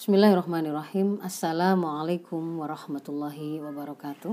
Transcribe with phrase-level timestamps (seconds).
[0.00, 1.20] Bismillahirrahmanirrahim.
[1.20, 4.32] Assalamualaikum warahmatullahi wabarakatuh.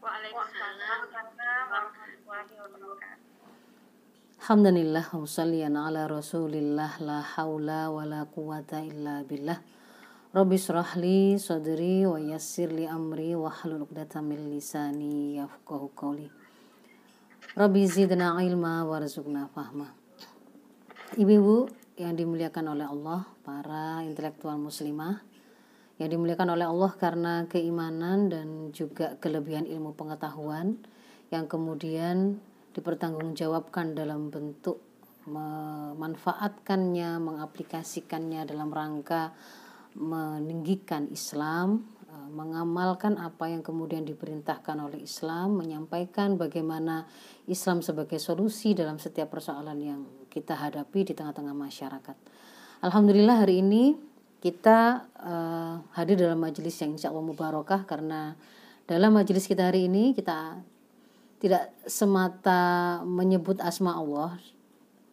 [0.00, 4.40] Waalaikumsalam warahmatullahi wabarakatuh.
[4.40, 9.60] Alhamdulillah wa salliyan ala rasulillah la hawla wa la quwata illa billah.
[10.32, 16.32] Rabbi syrahli sadri wa yassir li amri wa hlul uqdatan min lisani yafqahu qawli.
[17.60, 19.92] Rabbi zidna ilma warzuqna fahma.
[21.20, 25.20] Ibu-ibu yang dimuliakan oleh Allah, para intelektual muslimah.
[26.00, 30.80] Yang dimuliakan oleh Allah karena keimanan dan juga kelebihan ilmu pengetahuan
[31.28, 32.40] yang kemudian
[32.72, 34.80] dipertanggungjawabkan dalam bentuk
[35.28, 39.36] memanfaatkannya, mengaplikasikannya dalam rangka
[39.92, 41.84] meninggikan Islam,
[42.32, 47.04] mengamalkan apa yang kemudian diperintahkan oleh Islam, menyampaikan bagaimana
[47.44, 52.16] Islam sebagai solusi dalam setiap persoalan yang kita hadapi di tengah-tengah masyarakat.
[52.80, 53.98] Alhamdulillah hari ini
[54.40, 58.38] kita uh, hadir dalam majelis yang insya Allah mubarakah karena
[58.88, 60.56] dalam majelis kita hari ini kita
[61.42, 64.40] tidak semata menyebut asma Allah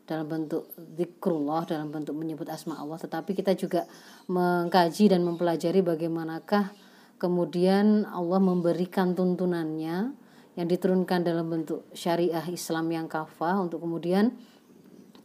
[0.08, 3.84] dalam bentuk zikrullah dalam bentuk menyebut asma Allah tetapi kita juga
[4.32, 6.72] mengkaji dan mempelajari bagaimanakah
[7.20, 10.16] kemudian Allah memberikan tuntunannya
[10.56, 14.32] yang diturunkan dalam bentuk syariah Islam yang kafah untuk kemudian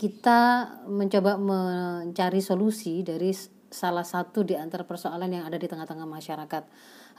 [0.02, 3.30] kita mencoba mencari solusi dari
[3.70, 6.62] salah satu di antara persoalan yang ada di tengah-tengah masyarakat.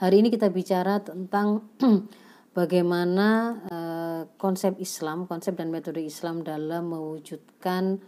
[0.04, 1.64] Hari ini kita bicara tentang
[2.58, 8.04] bagaimana uh, konsep Islam, konsep dan metode Islam dalam mewujudkan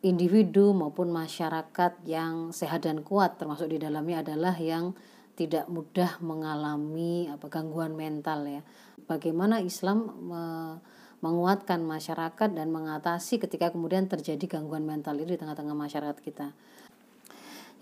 [0.00, 4.96] individu maupun masyarakat yang sehat dan kuat, termasuk di dalamnya adalah yang
[5.36, 8.64] tidak mudah mengalami apa gangguan mental ya.
[9.04, 9.98] Bagaimana Islam
[10.32, 10.74] uh,
[11.18, 16.54] menguatkan masyarakat dan mengatasi ketika kemudian terjadi gangguan mental itu di tengah-tengah masyarakat kita.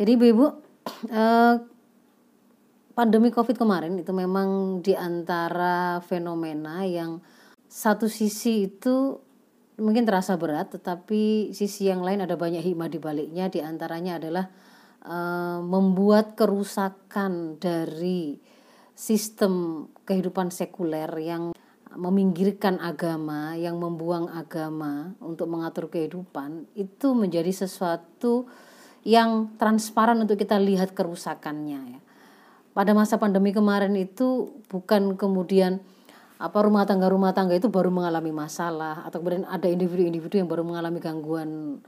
[0.01, 0.47] Jadi ibu-ibu,
[1.13, 1.55] eh,
[2.97, 7.21] pandemi COVID kemarin itu memang di antara fenomena yang
[7.69, 9.21] satu sisi itu
[9.77, 13.53] mungkin terasa berat, tetapi sisi yang lain ada banyak hikmah di baliknya.
[13.53, 14.49] Di antaranya adalah
[15.05, 18.41] eh, membuat kerusakan dari
[18.97, 21.53] sistem kehidupan sekuler yang
[21.97, 28.47] meminggirkan agama, yang membuang agama untuk mengatur kehidupan, itu menjadi sesuatu
[29.07, 32.01] yang transparan untuk kita lihat kerusakannya ya.
[32.77, 35.81] Pada masa pandemi kemarin itu bukan kemudian
[36.37, 40.69] apa rumah tangga rumah tangga itu baru mengalami masalah atau kemudian ada individu-individu yang baru
[40.69, 41.81] mengalami gangguan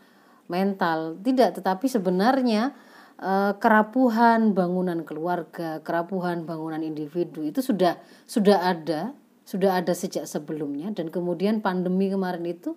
[0.48, 2.72] mental tidak tetapi sebenarnya
[3.20, 9.12] eh, kerapuhan bangunan keluarga kerapuhan bangunan individu itu sudah sudah ada
[9.48, 12.76] sudah ada sejak sebelumnya dan kemudian pandemi kemarin itu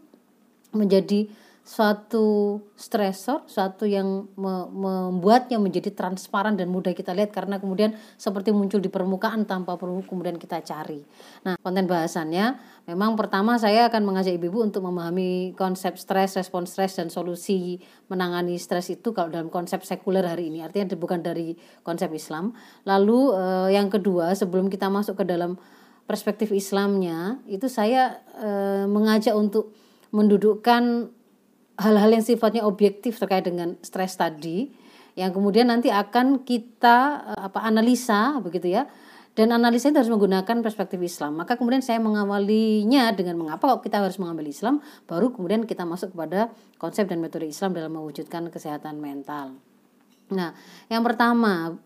[0.72, 1.28] menjadi
[1.62, 8.50] suatu stresor, suatu yang me membuatnya menjadi transparan dan mudah kita lihat karena kemudian seperti
[8.50, 11.06] muncul di permukaan tanpa perlu kemudian kita cari.
[11.46, 12.58] Nah, konten bahasannya
[12.90, 17.78] memang pertama saya akan mengajak ibu-ibu untuk memahami konsep stres, respon stres dan solusi
[18.10, 21.54] menangani stres itu kalau dalam konsep sekuler hari ini, artinya bukan dari
[21.86, 22.58] konsep Islam.
[22.90, 25.62] Lalu eh, yang kedua, sebelum kita masuk ke dalam
[26.12, 28.50] perspektif Islamnya itu saya e,
[28.84, 29.72] mengajak untuk
[30.12, 31.08] mendudukkan
[31.80, 34.68] hal-hal yang sifatnya objektif terkait dengan stres tadi
[35.16, 38.92] yang kemudian nanti akan kita e, apa analisa begitu ya.
[39.32, 41.40] Dan analisa itu harus menggunakan perspektif Islam.
[41.40, 46.12] Maka kemudian saya mengawalinya dengan mengapa kok kita harus mengambil Islam baru kemudian kita masuk
[46.12, 49.56] kepada konsep dan metode Islam dalam mewujudkan kesehatan mental.
[50.36, 50.52] Nah
[50.92, 51.80] yang pertama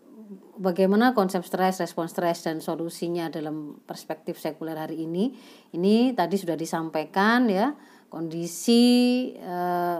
[0.58, 5.34] bagaimana konsep stres, respon stres dan solusinya dalam perspektif sekuler hari ini.
[5.74, 7.74] Ini tadi sudah disampaikan ya,
[8.10, 9.98] kondisi eh,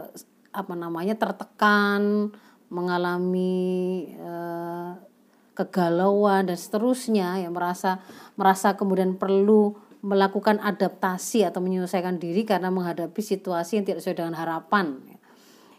[0.51, 2.31] apa namanya tertekan,
[2.67, 4.91] mengalami eh,
[5.57, 8.05] kegalauan dan seterusnya yang merasa
[8.37, 9.73] merasa kemudian perlu
[10.05, 15.01] melakukan adaptasi atau menyelesaikan diri karena menghadapi situasi yang tidak sesuai dengan harapan.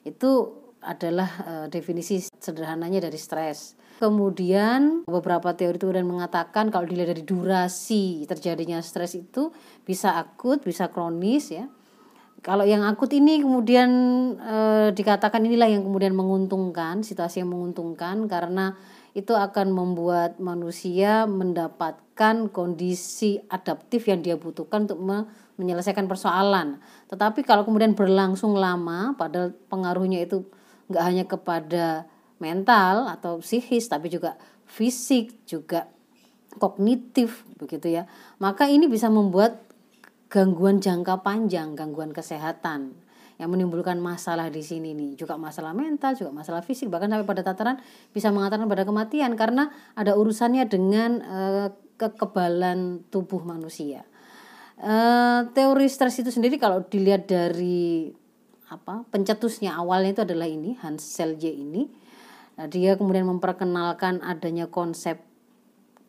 [0.02, 3.77] Itu adalah uh, definisi sederhananya dari stres.
[3.98, 9.50] Kemudian beberapa teori itu kemudian mengatakan kalau dilihat dari durasi terjadinya stres itu
[9.82, 11.66] bisa akut, bisa kronis ya.
[12.38, 13.90] Kalau yang akut ini kemudian
[14.38, 14.58] e,
[14.94, 18.78] dikatakan inilah yang kemudian menguntungkan, situasi yang menguntungkan karena
[19.18, 25.26] itu akan membuat manusia mendapatkan kondisi adaptif yang dia butuhkan untuk me
[25.58, 26.78] menyelesaikan persoalan.
[27.10, 30.46] Tetapi kalau kemudian berlangsung lama, padahal pengaruhnya itu
[30.86, 32.06] nggak hanya kepada
[32.38, 35.86] mental atau psikis tapi juga fisik juga
[36.58, 38.08] kognitif begitu ya.
[38.42, 39.62] Maka ini bisa membuat
[40.28, 42.92] gangguan jangka panjang gangguan kesehatan
[43.38, 45.14] yang menimbulkan masalah di sini nih.
[45.14, 47.78] Juga masalah mental juga masalah fisik bahkan sampai pada tataran
[48.10, 54.04] bisa mengatakan pada kematian karena ada urusannya dengan uh, kekebalan tubuh manusia.
[54.78, 58.14] Uh, teori stres itu sendiri kalau dilihat dari
[58.68, 61.88] apa pencetusnya awalnya itu adalah ini Hans Selye ini
[62.58, 65.22] nah, dia kemudian memperkenalkan adanya konsep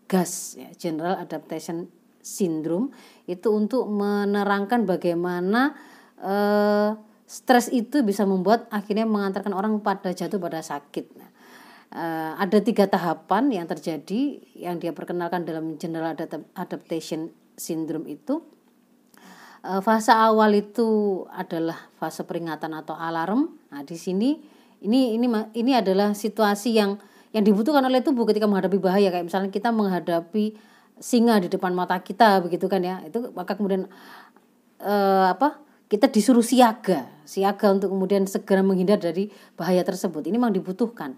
[0.09, 1.85] GAS ya, General Adaptation
[2.19, 2.91] Syndrome
[3.29, 5.77] itu untuk menerangkan bagaimana
[6.19, 6.97] uh,
[7.29, 11.05] stres itu bisa membuat akhirnya mengantarkan orang pada jatuh pada sakit.
[11.13, 11.29] Nah,
[11.93, 16.17] uh, ada tiga tahapan yang terjadi yang dia perkenalkan dalam General
[16.57, 18.41] Adaptation Syndrome itu.
[19.59, 23.59] Uh, fase awal itu adalah fase peringatan atau alarm.
[23.69, 24.39] Nah, di sini
[24.79, 26.99] ini ini ini adalah situasi yang
[27.35, 30.57] yang dibutuhkan oleh tubuh ketika menghadapi bahaya kayak misalnya kita menghadapi
[30.99, 33.03] singa di depan mata kita begitu kan ya.
[33.05, 33.87] Itu maka kemudian
[34.83, 35.69] uh, apa?
[35.89, 40.21] kita disuruh siaga, siaga untuk kemudian segera menghindar dari bahaya tersebut.
[40.29, 41.17] Ini memang dibutuhkan.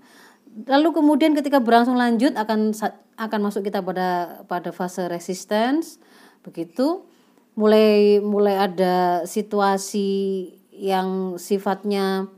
[0.63, 2.71] Lalu kemudian ketika berlangsung lanjut akan
[3.19, 5.99] akan masuk kita pada pada fase resistance,
[6.39, 7.03] begitu.
[7.59, 12.31] Mulai mulai ada situasi yang sifatnya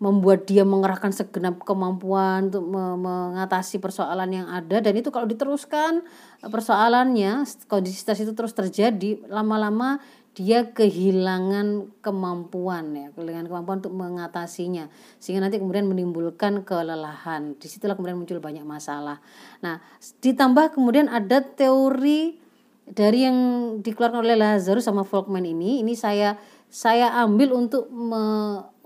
[0.00, 4.80] membuat dia mengerahkan segenap kemampuan untuk mengatasi persoalan yang ada.
[4.80, 6.00] Dan itu kalau diteruskan
[6.40, 10.00] persoalannya kondisi stres itu terus terjadi lama-lama
[10.32, 14.88] dia kehilangan kemampuan ya kehilangan kemampuan untuk mengatasinya.
[15.20, 17.60] Sehingga nanti kemudian menimbulkan kelelahan.
[17.60, 19.20] Di situlah kemudian muncul banyak masalah.
[19.60, 19.84] Nah
[20.24, 22.40] ditambah kemudian ada teori
[22.88, 23.38] dari yang
[23.84, 25.84] dikeluarkan oleh Lazarus sama Folkman ini.
[25.84, 28.22] Ini saya saya ambil untuk me,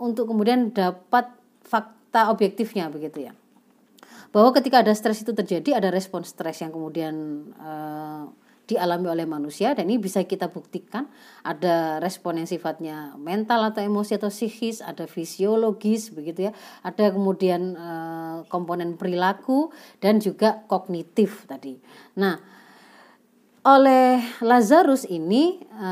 [0.00, 1.28] untuk kemudian dapat
[1.60, 3.32] fakta objektifnya begitu ya.
[4.32, 7.14] Bahwa ketika ada stres itu terjadi ada respon stres yang kemudian
[7.60, 8.26] uh,
[8.64, 11.04] dialami oleh manusia dan ini bisa kita buktikan
[11.44, 16.52] ada respon yang sifatnya mental atau emosi atau psikis ada fisiologis begitu ya.
[16.80, 17.90] Ada kemudian e,
[18.48, 19.68] komponen perilaku
[20.00, 21.76] dan juga kognitif tadi.
[22.16, 22.40] Nah
[23.64, 25.90] oleh Lazarus ini e,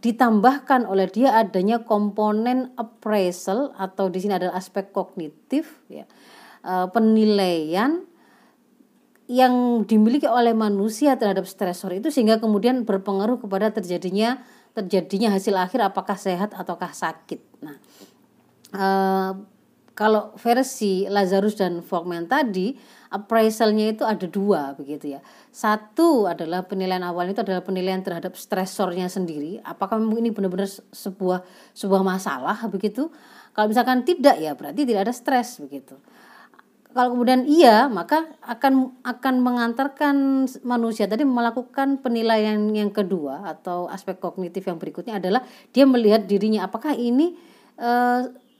[0.00, 6.08] ditambahkan oleh dia adanya komponen appraisal atau di sini adalah aspek kognitif ya
[6.64, 8.08] e, penilaian
[9.28, 14.40] yang dimiliki oleh manusia terhadap stresor itu sehingga kemudian berpengaruh kepada terjadinya
[14.72, 17.40] terjadinya hasil akhir apakah sehat ataukah sakit.
[17.60, 17.76] Nah,
[18.72, 18.86] e,
[19.94, 22.74] kalau versi Lazarus dan Folkman tadi
[23.14, 25.20] appraisalnya itu ada dua begitu ya.
[25.54, 29.62] Satu adalah penilaian awal itu adalah penilaian terhadap stresornya sendiri.
[29.62, 31.46] Apakah ini benar-benar sebuah
[31.78, 33.14] sebuah masalah begitu?
[33.54, 35.94] Kalau misalkan tidak ya berarti tidak ada stres begitu
[36.94, 44.22] kalau kemudian iya maka akan akan mengantarkan manusia tadi melakukan penilaian yang kedua atau aspek
[44.22, 45.42] kognitif yang berikutnya adalah
[45.74, 47.34] dia melihat dirinya apakah ini
[47.74, 47.90] e,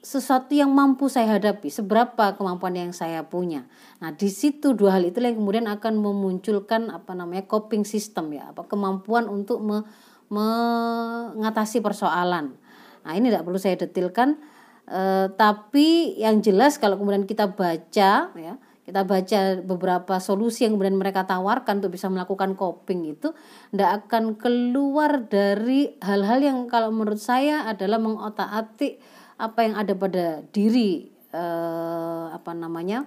[0.04, 3.64] sesuatu yang mampu saya hadapi seberapa kemampuan yang saya punya.
[4.04, 8.52] Nah di situ dua hal itu yang kemudian akan memunculkan apa namanya coping system ya
[8.52, 9.80] apa kemampuan untuk me,
[10.28, 12.52] mengatasi persoalan.
[13.00, 14.36] Nah ini tidak perlu saya detilkan
[14.84, 18.54] E, tapi yang jelas kalau kemudian kita baca ya
[18.84, 23.32] kita baca beberapa solusi yang kemudian mereka tawarkan untuk bisa melakukan coping itu
[23.72, 29.00] tidak akan keluar dari hal-hal yang kalau menurut saya adalah mengotak-atik
[29.34, 33.06] apa yang ada pada diri eh, apa namanya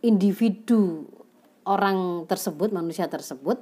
[0.00, 1.04] individu
[1.66, 3.60] orang tersebut manusia tersebut.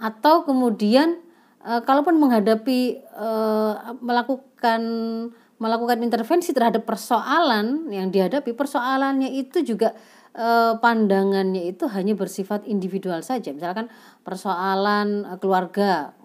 [0.00, 1.20] Atau kemudian
[1.62, 4.82] eh, kalaupun menghadapi eh, melakukan
[5.62, 9.94] melakukan intervensi terhadap persoalan yang dihadapi persoalannya itu juga
[10.34, 13.52] eh, pandangannya itu hanya bersifat individual saja.
[13.52, 13.92] Misalkan
[14.24, 16.16] persoalan eh, keluarga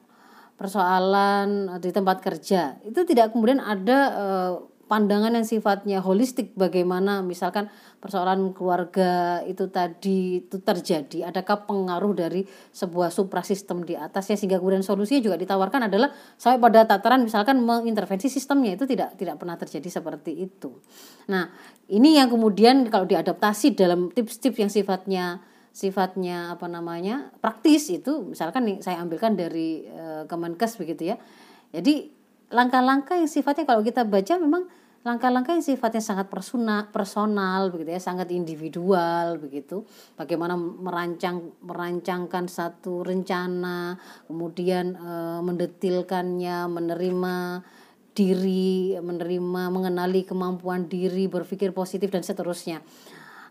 [0.58, 2.82] persoalan eh, di tempat kerja.
[2.84, 4.54] Itu tidak kemudian ada eh,
[4.88, 7.68] pandangan yang sifatnya holistik bagaimana misalkan
[8.00, 11.28] persoalan keluarga itu tadi itu terjadi.
[11.28, 16.10] Adakah pengaruh dari sebuah suprasistem di atasnya sehingga kemudian solusinya juga ditawarkan adalah
[16.40, 18.80] sampai pada tataran misalkan mengintervensi sistemnya.
[18.80, 20.80] Itu tidak tidak pernah terjadi seperti itu.
[21.28, 21.52] Nah
[21.92, 25.44] ini yang kemudian kalau diadaptasi dalam tips-tips yang sifatnya
[25.78, 31.22] sifatnya apa namanya praktis itu misalkan nih saya ambilkan dari e, Kemenkes begitu ya
[31.70, 32.10] jadi
[32.50, 34.66] langkah-langkah yang sifatnya kalau kita baca memang
[35.06, 39.88] langkah-langkah yang sifatnya sangat personal, personal begitu ya, sangat individual begitu.
[40.20, 43.96] Bagaimana merancang merancangkan satu rencana,
[44.28, 45.12] kemudian e,
[45.48, 47.36] mendetilkannya, menerima
[48.12, 52.84] diri, menerima, mengenali kemampuan diri, berpikir positif dan seterusnya.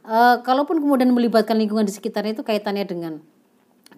[0.07, 3.19] E, kalaupun kemudian melibatkan lingkungan di sekitarnya itu kaitannya dengan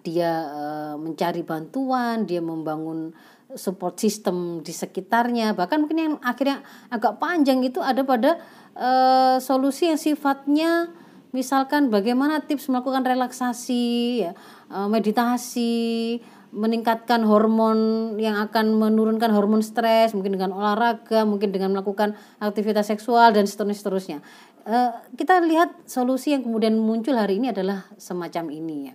[0.01, 3.11] dia uh, mencari bantuan, dia membangun
[3.55, 5.57] support system di sekitarnya.
[5.57, 8.39] Bahkan mungkin yang akhirnya agak panjang itu ada pada
[8.77, 10.93] uh, solusi yang sifatnya
[11.29, 14.31] misalkan bagaimana tips melakukan relaksasi, ya,
[14.73, 16.17] uh, meditasi,
[16.49, 23.29] meningkatkan hormon yang akan menurunkan hormon stres, mungkin dengan olahraga, mungkin dengan melakukan aktivitas seksual
[23.29, 24.25] dan seterusnya.
[24.65, 28.93] Uh, kita lihat solusi yang kemudian muncul hari ini adalah semacam ini ya.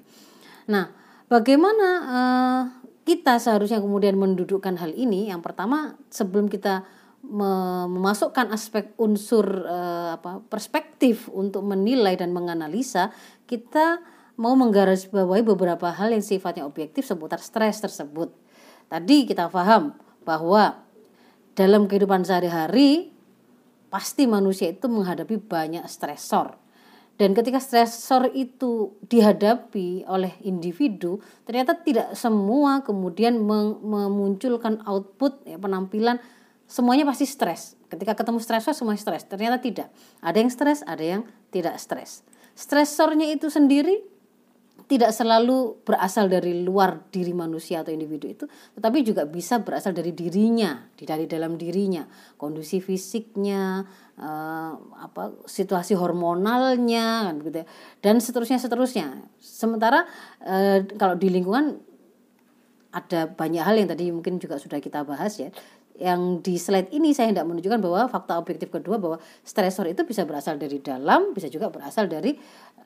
[0.71, 0.93] Nah,
[1.29, 2.63] bagaimana uh,
[3.05, 5.33] kita seharusnya kemudian mendudukkan hal ini?
[5.33, 6.85] Yang pertama, sebelum kita
[7.25, 13.17] memasukkan aspek unsur uh, apa perspektif untuk menilai dan menganalisa,
[13.49, 14.05] kita
[14.37, 18.35] mau menggarisbawahi beberapa hal yang sifatnya objektif seputar stres tersebut.
[18.91, 20.85] Tadi kita paham bahwa
[21.55, 23.14] dalam kehidupan sehari-hari
[23.95, 26.59] pasti manusia itu menghadapi banyak stresor.
[27.15, 36.19] Dan ketika stresor itu dihadapi oleh individu, ternyata tidak semua kemudian memunculkan output ya, penampilan
[36.67, 37.79] semuanya pasti stres.
[37.87, 39.23] Ketika ketemu stresor semua stres.
[39.31, 39.95] Ternyata tidak.
[40.19, 41.23] Ada yang stres, ada yang
[41.55, 42.27] tidak stres.
[42.59, 44.03] Stresornya itu sendiri
[44.85, 48.45] tidak selalu berasal dari luar diri manusia atau individu itu,
[48.77, 52.05] tetapi juga bisa berasal dari dirinya, dari dalam dirinya,
[52.37, 53.85] kondisi fisiknya,
[54.21, 57.67] uh, apa situasi hormonalnya, kan gitu ya,
[58.05, 59.25] dan seterusnya seterusnya.
[59.41, 60.05] Sementara
[60.45, 61.81] uh, kalau di lingkungan
[62.95, 65.51] ada banyak hal yang tadi mungkin juga sudah kita bahas ya
[65.95, 70.27] yang di slide ini saya tidak menunjukkan bahwa fakta objektif kedua bahwa stresor itu bisa
[70.27, 72.35] berasal dari dalam, bisa juga berasal dari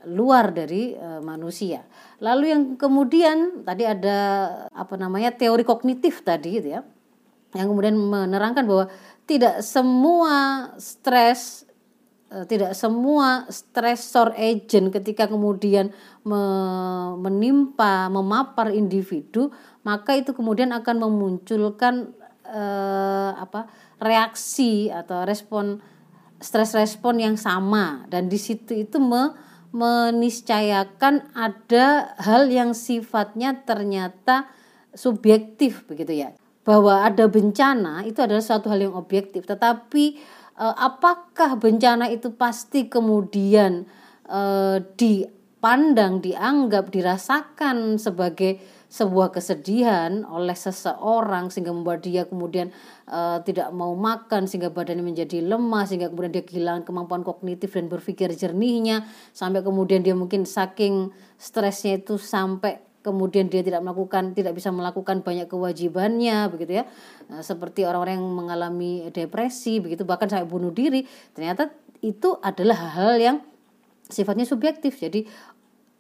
[0.05, 1.88] luar dari e, manusia.
[2.21, 4.19] Lalu yang kemudian tadi ada
[4.69, 6.81] apa namanya teori kognitif tadi gitu ya.
[7.57, 8.93] Yang kemudian menerangkan bahwa
[9.25, 11.65] tidak semua stres
[12.29, 15.97] e, tidak semua stresor agent ketika kemudian
[16.29, 16.43] me,
[17.17, 19.49] menimpa memapar individu
[19.81, 22.12] maka itu kemudian akan memunculkan
[22.49, 22.62] e,
[23.37, 23.69] apa
[24.00, 25.85] reaksi atau respon
[26.38, 28.07] stres respon yang sama.
[28.07, 29.35] Dan di situ itu me,
[29.75, 34.49] meniscayakan ada hal yang sifatnya ternyata
[34.95, 36.31] subjektif begitu ya.
[36.64, 39.45] Bahwa ada bencana itu adalah suatu hal yang objektif.
[39.45, 40.05] Tetapi
[40.57, 43.85] eh, apakah bencana itu pasti kemudian
[44.31, 52.73] eh, dipandang dianggap dirasakan sebagai sebuah kesedihan oleh seseorang sehingga membuat dia kemudian
[53.04, 57.92] uh, tidak mau makan sehingga badannya menjadi lemah sehingga kemudian dia kehilangan kemampuan kognitif dan
[57.92, 59.04] berpikir jernihnya
[59.37, 65.21] sampai kemudian dia mungkin saking stresnya itu sampai kemudian dia tidak melakukan tidak bisa melakukan
[65.21, 66.85] banyak kewajibannya begitu ya.
[67.28, 71.04] Nah, seperti orang-orang yang mengalami depresi begitu bahkan sampai bunuh diri
[71.37, 71.68] ternyata
[72.00, 73.37] itu adalah hal-hal yang
[74.09, 74.97] sifatnya subjektif.
[74.97, 75.28] Jadi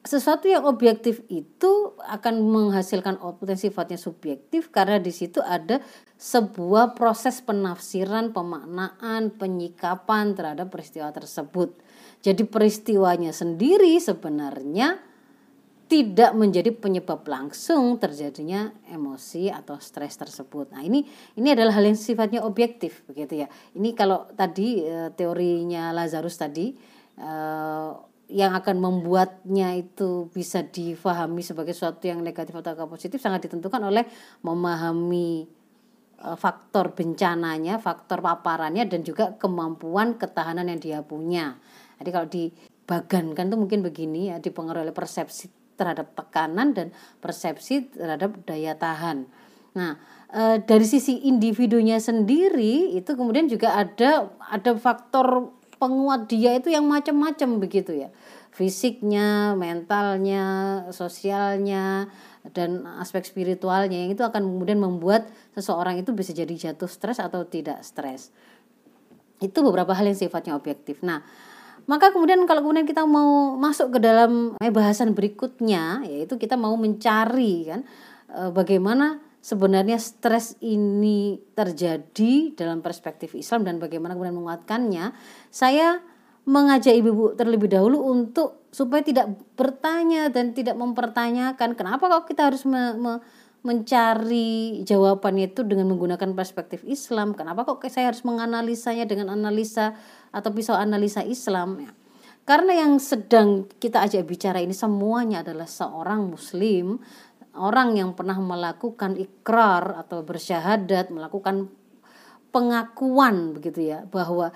[0.08, 5.84] sesuatu yang objektif itu akan menghasilkan output yang sifatnya subjektif karena di situ ada
[6.16, 11.76] sebuah proses penafsiran, pemaknaan, penyikapan terhadap peristiwa tersebut.
[12.24, 14.96] Jadi peristiwanya sendiri sebenarnya
[15.88, 20.72] tidak menjadi penyebab langsung terjadinya emosi atau stres tersebut.
[20.72, 21.04] Nah, ini
[21.36, 23.48] ini adalah hal yang sifatnya objektif begitu ya.
[23.76, 26.76] Ini kalau tadi eh, teorinya Lazarus tadi
[27.16, 27.90] eh,
[28.28, 34.04] yang akan membuatnya itu bisa difahami sebagai sesuatu yang negatif atau positif sangat ditentukan oleh
[34.44, 35.48] memahami
[36.20, 41.56] e, faktor bencananya, faktor paparannya dan juga kemampuan ketahanan yang dia punya.
[41.96, 45.48] Jadi kalau dibagankan tuh mungkin begini ya dipengaruhi oleh persepsi
[45.80, 46.86] terhadap tekanan dan
[47.24, 49.24] persepsi terhadap daya tahan.
[49.72, 49.96] Nah,
[50.28, 56.84] e, dari sisi individunya sendiri itu kemudian juga ada ada faktor penguat dia itu yang
[56.84, 58.10] macam-macam begitu ya.
[58.52, 60.44] Fisiknya mentalnya
[60.90, 62.10] sosialnya
[62.50, 67.46] dan aspek spiritualnya yang itu akan kemudian membuat seseorang itu bisa jadi jatuh stres atau
[67.46, 68.34] tidak stres.
[69.38, 71.00] Itu beberapa hal yang sifatnya objektif.
[71.06, 71.22] Nah
[71.88, 77.64] maka kemudian kalau kemudian kita mau masuk ke dalam bahasan berikutnya yaitu kita mau mencari
[77.64, 77.80] kan
[78.28, 85.16] eh, bagaimana sebenarnya stres ini terjadi dalam perspektif Islam dan bagaimana kemudian menguatkannya,
[85.48, 86.04] saya
[86.44, 92.68] mengajak ibu-ibu terlebih dahulu untuk supaya tidak bertanya dan tidak mempertanyakan kenapa kok kita harus
[92.68, 93.12] me, me,
[93.64, 99.96] mencari jawabannya itu dengan menggunakan perspektif Islam, kenapa kok saya harus menganalisanya dengan analisa
[100.28, 101.92] atau pisau analisa Islam ya.
[102.48, 106.96] Karena yang sedang kita ajak bicara ini semuanya adalah seorang muslim
[107.58, 111.68] orang yang pernah melakukan ikrar atau bersyahadat, melakukan
[112.54, 114.54] pengakuan begitu ya bahwa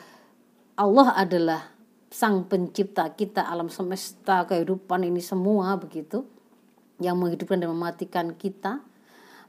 [0.78, 1.60] Allah adalah
[2.08, 6.24] sang pencipta kita alam semesta kehidupan ini semua begitu
[7.00, 8.80] yang menghidupkan dan mematikan kita,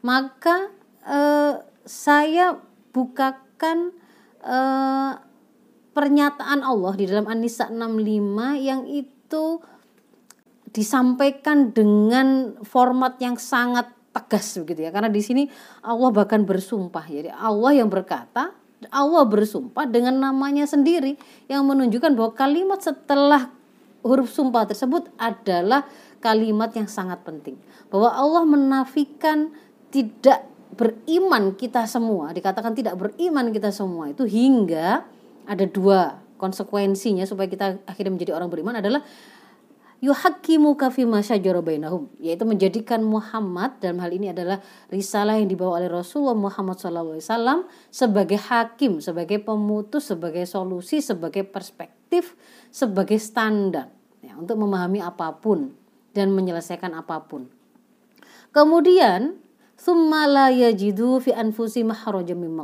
[0.01, 0.73] maka
[1.05, 2.57] eh, saya
[2.91, 3.93] bukakan
[4.41, 5.13] eh,
[5.93, 9.61] pernyataan Allah di dalam An-Nisa 65 yang itu
[10.73, 14.91] disampaikan dengan format yang sangat tegas begitu ya.
[14.91, 15.45] Karena di sini
[15.85, 17.05] Allah bahkan bersumpah.
[17.05, 18.53] Jadi Allah yang berkata,
[18.89, 21.15] Allah bersumpah dengan namanya sendiri
[21.47, 23.53] yang menunjukkan bahwa kalimat setelah
[24.03, 25.87] huruf sumpah tersebut adalah
[26.19, 27.55] kalimat yang sangat penting.
[27.87, 29.53] Bahwa Allah menafikan
[29.93, 35.05] tidak beriman kita semua, dikatakan tidak beriman kita semua itu hingga
[35.45, 38.99] ada dua konsekuensinya supaya kita akhirnya menjadi orang beriman adalah
[40.03, 44.59] yuhakimu kafi masyajara bainahum yaitu menjadikan Muhammad dalam hal ini adalah
[44.91, 52.35] risalah yang dibawa oleh Rasulullah Muhammad SAW sebagai hakim, sebagai pemutus, sebagai solusi, sebagai perspektif,
[52.67, 53.87] sebagai standar
[54.19, 55.71] ya, untuk memahami apa pun
[56.11, 57.47] dan menyelesaikan apa pun.
[58.51, 59.39] Kemudian
[59.83, 62.63] Thumma la yajidu fi anfusi mimma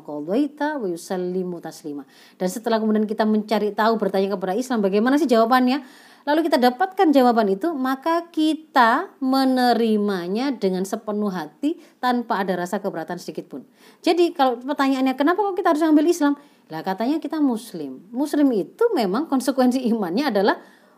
[1.60, 2.08] taslima.
[2.40, 5.84] Dan setelah kemudian kita mencari tahu bertanya kepada Islam bagaimana sih jawabannya?
[6.24, 13.20] Lalu kita dapatkan jawaban itu, maka kita menerimanya dengan sepenuh hati tanpa ada rasa keberatan
[13.20, 13.68] sedikit pun.
[14.00, 16.40] Jadi kalau pertanyaannya kenapa kok kita harus ambil Islam?
[16.72, 18.08] Lah katanya kita muslim.
[18.16, 20.56] Muslim itu memang konsekuensi imannya adalah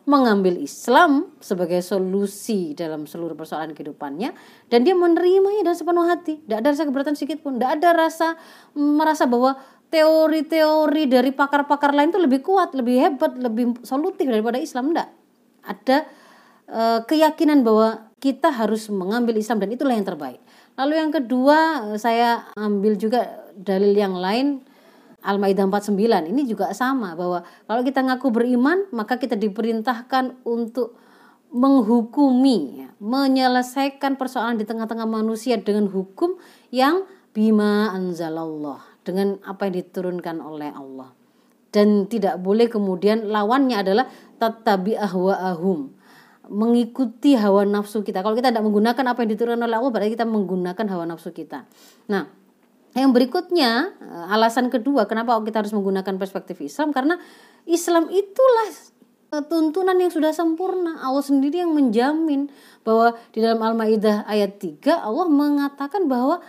[0.09, 4.33] mengambil Islam sebagai solusi dalam seluruh persoalan kehidupannya
[4.67, 6.41] dan dia menerimanya dengan sepenuh hati.
[6.41, 7.61] Tidak ada rasa keberatan sedikit pun.
[7.61, 8.27] Tidak ada rasa
[8.73, 14.89] merasa bahwa teori-teori dari pakar-pakar lain itu lebih kuat lebih hebat lebih solutif daripada Islam.
[14.89, 15.09] Tidak.
[15.61, 15.97] Ada
[16.65, 20.41] e, keyakinan bahwa kita harus mengambil Islam dan itulah yang terbaik.
[20.79, 21.57] Lalu yang kedua
[22.01, 24.65] saya ambil juga dalil yang lain
[25.21, 30.97] Al-Maidah 49 ini juga sama bahwa kalau kita ngaku beriman maka kita diperintahkan untuk
[31.51, 36.39] menghukumi ya, menyelesaikan persoalan di tengah-tengah manusia dengan hukum
[36.71, 37.03] yang
[37.35, 41.11] bima anzalallah dengan apa yang diturunkan oleh Allah.
[41.71, 44.05] Dan tidak boleh kemudian lawannya adalah
[44.35, 46.01] tatabi ahwaahum
[46.51, 48.19] mengikuti hawa nafsu kita.
[48.19, 51.63] Kalau kita tidak menggunakan apa yang diturunkan oleh Allah berarti kita menggunakan hawa nafsu kita.
[52.11, 52.27] Nah
[52.91, 57.15] yang berikutnya, eh, alasan kedua kenapa kita harus menggunakan perspektif Islam karena
[57.63, 58.67] Islam itulah
[59.31, 60.99] eh, tuntunan yang sudah sempurna.
[60.99, 62.51] Allah sendiri yang menjamin
[62.83, 66.43] bahwa di dalam Al-Maidah ayat 3 Allah mengatakan bahwa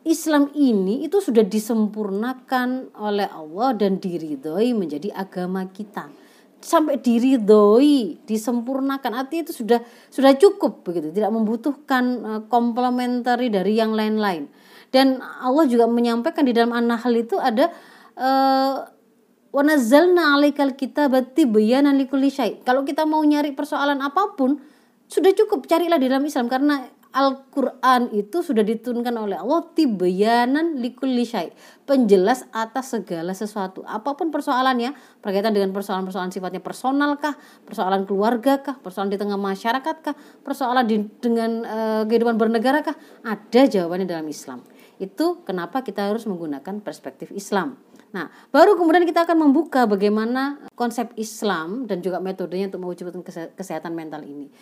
[0.00, 6.08] Islam ini itu sudah disempurnakan oleh Allah dan diridhoi menjadi agama kita.
[6.60, 13.92] Sampai diridhoi, disempurnakan artinya itu sudah sudah cukup begitu, tidak membutuhkan uh, komplementari dari yang
[13.92, 14.48] lain-lain.
[14.90, 17.70] Dan Allah juga menyampaikan di dalam An-Nahl itu ada
[18.18, 18.74] uh,
[19.50, 22.58] wa nazzalna 'alaikal kitaba tibyanan likulli syai.
[22.62, 24.58] Kalau kita mau nyari persoalan apa pun,
[25.10, 31.26] sudah cukup carilah di dalam Islam karena Al-Quran itu sudah diturunkan oleh Allah tibyanan likulli
[31.26, 31.50] syai.
[31.82, 33.82] Penjelas atas segala sesuatu.
[33.82, 37.34] Apa pun persoalannya, berkaitan dengan persoalan-persoalan sifatnya personal kah,
[37.66, 40.14] persoalan keluarga kah, persoalan di tengah masyarakat kah,
[40.46, 42.78] persoalan di, dengan uh, kehidupan bernegara
[43.26, 44.62] ada jawabannya dalam Islam.
[45.00, 47.80] Itu kenapa kita harus menggunakan perspektif Islam.
[48.12, 53.24] Nah, baru kemudian kita akan membuka bagaimana konsep Islam dan juga metodenya untuk mewujudkan
[53.56, 54.52] kesehatan mental ini.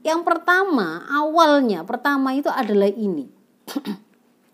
[0.00, 3.28] Yang pertama, awalnya pertama itu adalah ini.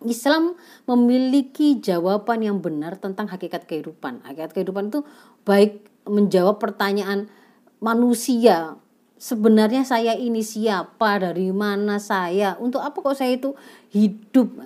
[0.02, 0.56] Islam
[0.88, 4.26] memiliki jawaban yang benar tentang hakikat kehidupan.
[4.26, 5.06] Hakikat kehidupan itu
[5.46, 7.30] baik menjawab pertanyaan
[7.78, 8.80] manusia
[9.20, 13.52] sebenarnya saya ini siapa dari mana saya untuk apa kok saya itu
[13.92, 14.56] hidup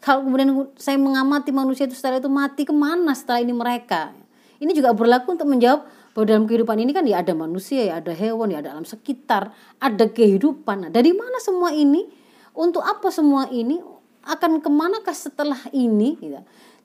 [0.00, 4.16] kalau kemudian saya mengamati manusia itu setelah itu mati ke mana setelah ini mereka?
[4.56, 5.84] Ini juga berlaku untuk menjawab
[6.16, 9.52] bahwa dalam kehidupan ini kan ya ada manusia ya ada hewan ya ada alam sekitar
[9.76, 10.88] ada kehidupan.
[10.88, 12.08] Nah, dari mana semua ini?
[12.56, 13.78] Untuk apa semua ini?
[14.24, 16.16] Akan ke manakah setelah ini?
[16.20, 16.40] Gitu.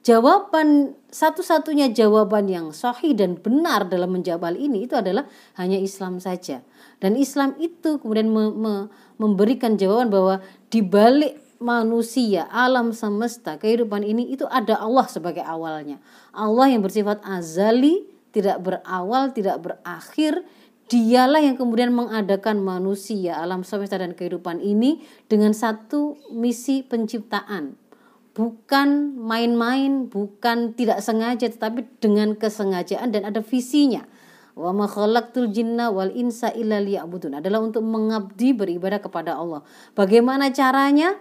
[0.06, 5.26] jawaban satu-satunya jawaban yang sahih dan benar dalam menjawab hal ini itu adalah
[5.58, 6.62] hanya Islam saja.
[7.02, 8.74] Dan Islam itu kemudian me, me,
[9.18, 16.00] memberikan jawaban bahwa di balik manusia, alam semesta, kehidupan ini itu ada Allah sebagai awalnya.
[16.36, 20.44] Allah yang bersifat azali, tidak berawal, tidak berakhir.
[20.86, 27.74] Dialah yang kemudian mengadakan manusia, alam semesta dan kehidupan ini dengan satu misi penciptaan.
[28.36, 34.06] Bukan main-main, bukan tidak sengaja tetapi dengan kesengajaan dan ada visinya.
[34.56, 39.64] Wa ma khalaqtul jinna wal insa illa liya'budun adalah untuk mengabdi beribadah kepada Allah.
[39.98, 41.16] Bagaimana caranya?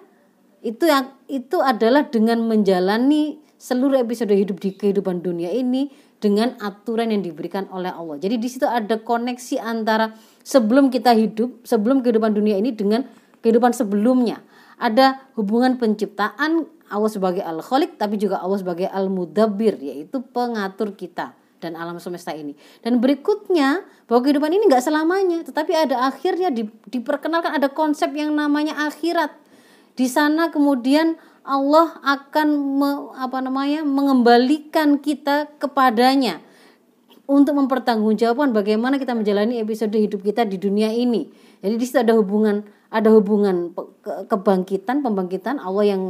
[0.65, 7.13] Itu yang itu adalah dengan menjalani seluruh episode hidup di kehidupan dunia ini dengan aturan
[7.13, 8.17] yang diberikan oleh Allah.
[8.17, 13.05] Jadi di situ ada koneksi antara sebelum kita hidup, sebelum kehidupan dunia ini dengan
[13.45, 14.41] kehidupan sebelumnya.
[14.81, 21.77] Ada hubungan penciptaan Allah sebagai Al-Khaliq tapi juga Allah sebagai Al-Mudabbir yaitu pengatur kita dan
[21.77, 22.57] alam semesta ini.
[22.81, 28.37] Dan berikutnya bahwa kehidupan ini nggak selamanya, tetapi ada akhirnya di, diperkenalkan ada konsep yang
[28.37, 29.44] namanya akhirat.
[29.95, 31.15] Di sana kemudian
[31.47, 36.43] Allah akan me, apa namanya mengembalikan kita kepadanya
[37.25, 41.31] untuk mempertanggungjawabkan bagaimana kita menjalani episode hidup kita di dunia ini.
[41.63, 43.73] Jadi di situ ada hubungan ada hubungan
[44.29, 46.03] kebangkitan pembangkitan Allah yang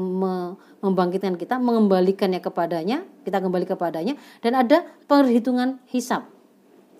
[0.82, 6.26] membangkitkan kita mengembalikannya kepadanya kita kembali kepadanya dan ada perhitungan hisap.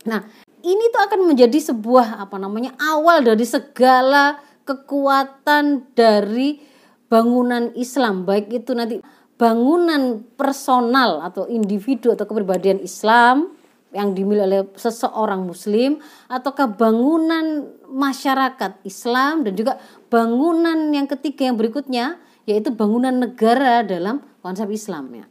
[0.05, 0.27] Nah
[0.64, 6.73] ini tuh akan menjadi sebuah apa namanya awal dari segala kekuatan dari
[7.14, 8.98] bangunan Islam baik itu nanti
[9.38, 13.55] bangunan personal atau individu atau kepribadian Islam
[13.94, 19.79] yang dimiliki oleh seseorang muslim ataukah bangunan masyarakat Islam dan juga
[20.11, 22.18] bangunan yang ketiga yang berikutnya
[22.50, 25.27] yaitu bangunan negara dalam konsep Islam ya.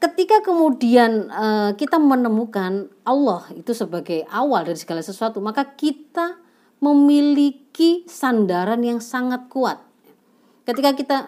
[0.00, 6.40] Ketika kemudian uh, kita menemukan Allah itu sebagai awal dari segala sesuatu, maka kita
[6.80, 9.89] memiliki sandaran yang sangat kuat.
[10.70, 11.18] Ketika kita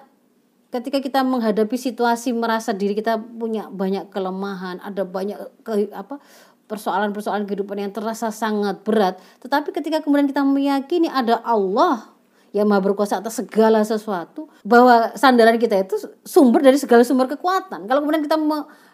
[0.70, 6.22] ketika kita menghadapi situasi merasa diri kita punya banyak kelemahan, ada banyak ke, apa
[6.70, 12.08] persoalan-persoalan kehidupan yang terasa sangat berat, tetapi ketika kemudian kita meyakini ada Allah
[12.56, 17.88] yang maha berkuasa atas segala sesuatu, bahwa sandaran kita itu sumber dari segala sumber kekuatan.
[17.88, 18.36] Kalau kemudian kita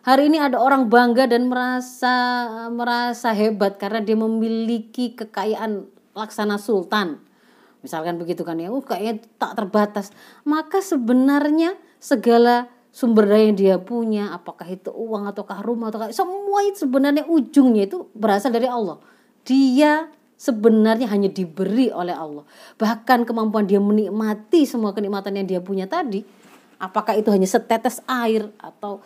[0.07, 2.15] hari ini ada orang bangga dan merasa
[2.71, 7.23] merasa hebat karena dia memiliki kekayaan laksana sultan,
[7.81, 10.11] misalkan begitu kan ya uh kayaknya tak terbatas.
[10.43, 16.65] Maka sebenarnya segala sumber daya yang dia punya apakah itu uang ataukah rumah ataukah semua
[16.67, 18.99] itu sebenarnya ujungnya itu berasal dari Allah.
[19.47, 22.47] Dia sebenarnya hanya diberi oleh Allah.
[22.79, 26.23] Bahkan kemampuan dia menikmati semua kenikmatan yang dia punya tadi
[26.79, 29.03] apakah itu hanya setetes air atau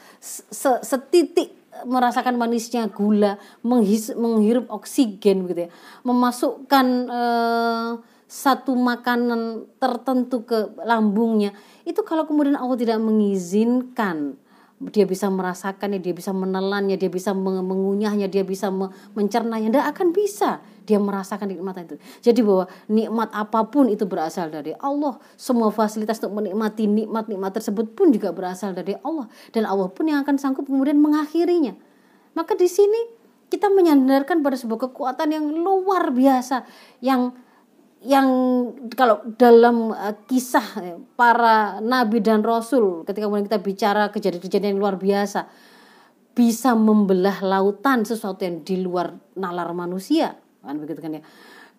[0.84, 1.56] setitik
[1.88, 5.70] merasakan manisnya gula menghirup oksigen gitu ya.
[6.04, 7.90] Memasukkan eh,
[8.32, 11.52] satu makanan tertentu ke lambungnya
[11.84, 14.40] itu kalau kemudian Allah tidak mengizinkan
[14.82, 18.66] dia bisa merasakannya, dia bisa menelannya, dia bisa mengunyahnya, dia bisa
[19.14, 21.96] mencernanya, tidak akan bisa dia merasakan nikmat itu.
[22.18, 25.22] Jadi bahwa nikmat apa pun itu berasal dari Allah.
[25.38, 30.26] Semua fasilitas untuk menikmati nikmat-nikmat tersebut pun juga berasal dari Allah dan Allah pun yang
[30.26, 31.78] akan sanggup kemudian mengakhirinya.
[32.34, 36.66] Maka di sini kita menyandarkan pada sebuah kekuatan yang luar biasa
[37.04, 37.30] yang
[38.02, 38.28] yang
[38.98, 44.82] kalau dalam uh, kisah eh, para nabi dan rasul ketika kemudian kita bicara kejadian-kejadian yang
[44.82, 45.46] luar biasa
[46.32, 51.22] bisa membelah lautan sesuatu yang di luar nalar manusia kan begitu kan ya?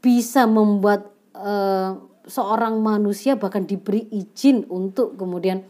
[0.04, 1.96] Bisa membuat uh,
[2.28, 5.64] seorang manusia bahkan diberi izin untuk kemudian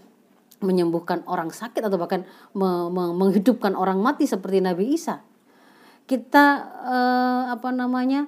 [0.63, 2.23] menyembuhkan orang sakit atau bahkan
[2.55, 5.21] me me menghidupkan orang mati seperti Nabi Isa.
[6.03, 6.45] Kita
[6.83, 8.27] uh, apa namanya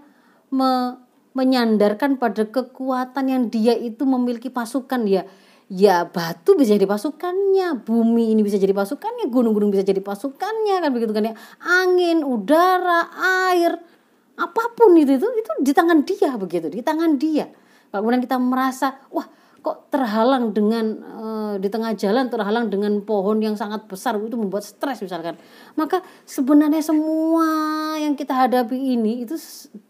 [0.54, 1.02] me
[1.36, 5.28] menyandarkan pada kekuatan yang dia itu memiliki pasukan ya.
[5.66, 10.90] Ya batu bisa jadi pasukannya bumi ini bisa jadi pasukannya gunung-gunung bisa jadi pasukannya kan
[10.96, 11.36] begitu kan ya.
[11.62, 13.12] Angin udara
[13.50, 13.76] air
[14.36, 17.52] apa pun itu itu itu di tangan dia begitu di tangan dia.
[17.92, 19.26] Kemudian kita merasa wah
[19.66, 24.62] kok terhalang dengan uh, di tengah jalan terhalang dengan pohon yang sangat besar itu membuat
[24.62, 25.42] stres misalkan.
[25.74, 27.50] Maka sebenarnya semua
[27.98, 29.34] yang kita hadapi ini itu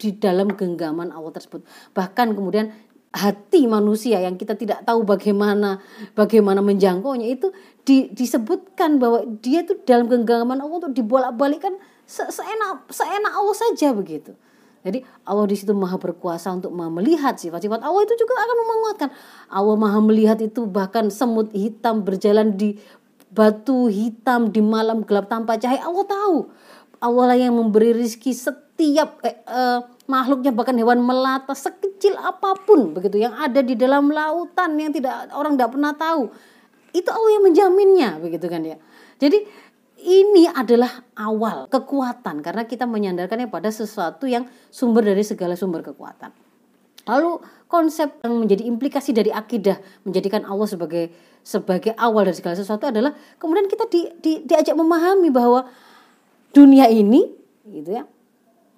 [0.00, 1.60] di dalam genggaman Allah tersebut.
[1.92, 2.72] Bahkan kemudian
[3.12, 5.84] hati manusia yang kita tidak tahu bagaimana
[6.16, 7.52] bagaimana menjangkaunya itu
[7.84, 11.76] di, disebutkan bahwa dia itu dalam genggaman Allah untuk dibolak-balikkan
[12.08, 14.36] se seenak seenak Allah saja begitu
[14.86, 19.08] jadi Allah di situ maha berkuasa untuk melihat sifat-sifat Allah itu juga akan menguatkan.
[19.50, 22.78] Allah maha melihat itu bahkan semut hitam berjalan di
[23.34, 25.82] batu hitam di malam gelap tanpa cahaya.
[25.82, 26.38] Allah tahu.
[27.02, 32.94] Allah lah yang memberi rizki setiap eh, eh, makhluknya bahkan hewan melata sekecil apa pun
[32.94, 36.30] begitu yang ada di dalam lautan yang tidak orang tidak pernah tahu.
[36.94, 38.78] Itu Allah yang menjaminnya begitu kan ya.
[39.18, 39.44] Jadi
[40.06, 46.30] ini adalah awal kekuatan karena kita menyandarkannya pada sesuatu yang sumber dari segala sumber kekuatan.
[47.06, 51.10] Lalu konsep yang menjadi implikasi dari akidah menjadikan Allah sebagai
[51.42, 55.66] sebagai awal dari segala sesuatu adalah kemudian kita di, di, diajak memahami bahwa
[56.50, 57.26] dunia ini
[57.66, 58.02] gitu ya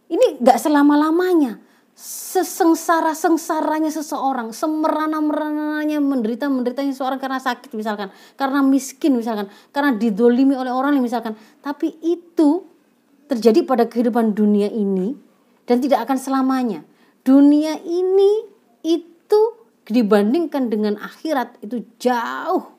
[0.08, 1.60] ini nggak selama lamanya
[1.98, 10.94] sesengsara-sengsaranya seseorang, semerana-merananya menderita-menderitanya seseorang karena sakit misalkan, karena miskin misalkan, karena didolimi oleh orang
[11.02, 11.34] misalkan.
[11.58, 12.62] Tapi itu
[13.26, 15.18] terjadi pada kehidupan dunia ini
[15.66, 16.86] dan tidak akan selamanya.
[17.26, 18.46] Dunia ini
[18.86, 19.42] itu
[19.90, 22.77] dibandingkan dengan akhirat itu jauh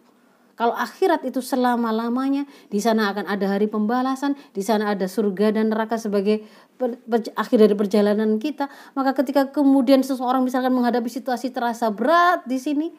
[0.60, 5.72] kalau akhirat itu selama-lamanya, di sana akan ada hari pembalasan, di sana ada surga dan
[5.72, 6.43] neraka sebagai
[6.76, 8.67] per, per, akhir dari perjalanan kita.
[8.91, 12.91] Maka ketika kemudian seseorang misalkan menghadapi situasi terasa berat di sini,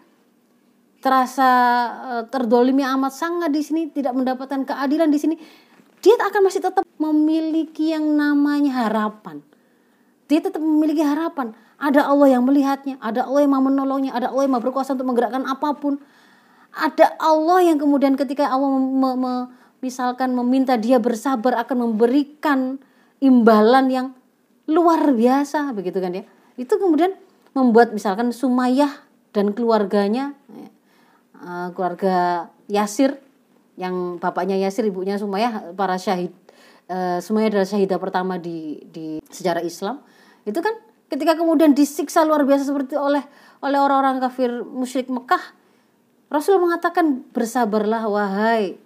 [1.05, 1.51] terasa
[2.01, 5.37] uh, terdolimi amat sangat di sini, tidak mendapatkan keadilan di sini,
[6.01, 9.45] dia akan masih tetap memiliki yang namanya harapan.
[10.33, 11.53] Dia tetap memiliki harapan.
[11.77, 15.13] Ada Allah yang melihatnya, ada Allah yang mau menolongnya, ada Allah yang mau berkuasa untuk
[15.13, 16.01] menggerakkan apa pun
[16.71, 19.35] ada Allah yang kemudian ketika Allah me, me,
[19.83, 22.79] misalkan meminta dia bersabar akan memberikan
[23.19, 24.07] imbalan yang
[24.71, 26.25] luar biasa begitu kan ya?
[26.55, 27.17] Itu kemudian
[27.57, 29.03] membuat misalkan Sumayyah
[29.35, 30.39] dan keluarganya
[31.43, 33.19] uh, keluarga Yasir
[33.75, 36.31] yang bapaknya Yasir ibunya Sumayyah para syahid
[36.91, 40.03] uh, Sumayyah adalah syahidah pertama di di sejarah Islam.
[40.47, 40.75] Itu kan
[41.11, 43.23] ketika kemudian disiksa luar biasa seperti oleh
[43.61, 45.60] oleh orang-orang kafir musyrik Mekah
[46.31, 48.79] Rasul mengatakan bersabarlah wahai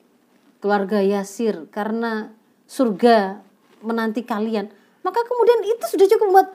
[0.64, 2.32] keluarga Yasir karena
[2.64, 3.44] surga
[3.84, 4.72] menanti kalian.
[5.04, 6.48] Maka kemudian itu sudah cukup buat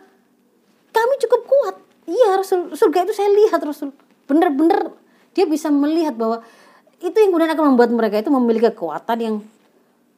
[0.89, 1.75] kami cukup kuat.
[2.09, 3.93] Iya Rasul, surga itu saya lihat Rasul.
[4.25, 4.89] Benar-benar
[5.37, 6.41] dia bisa melihat bahwa
[6.99, 9.35] itu yang kemudian akan membuat mereka itu memiliki kekuatan yang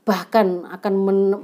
[0.01, 0.93] bahkan akan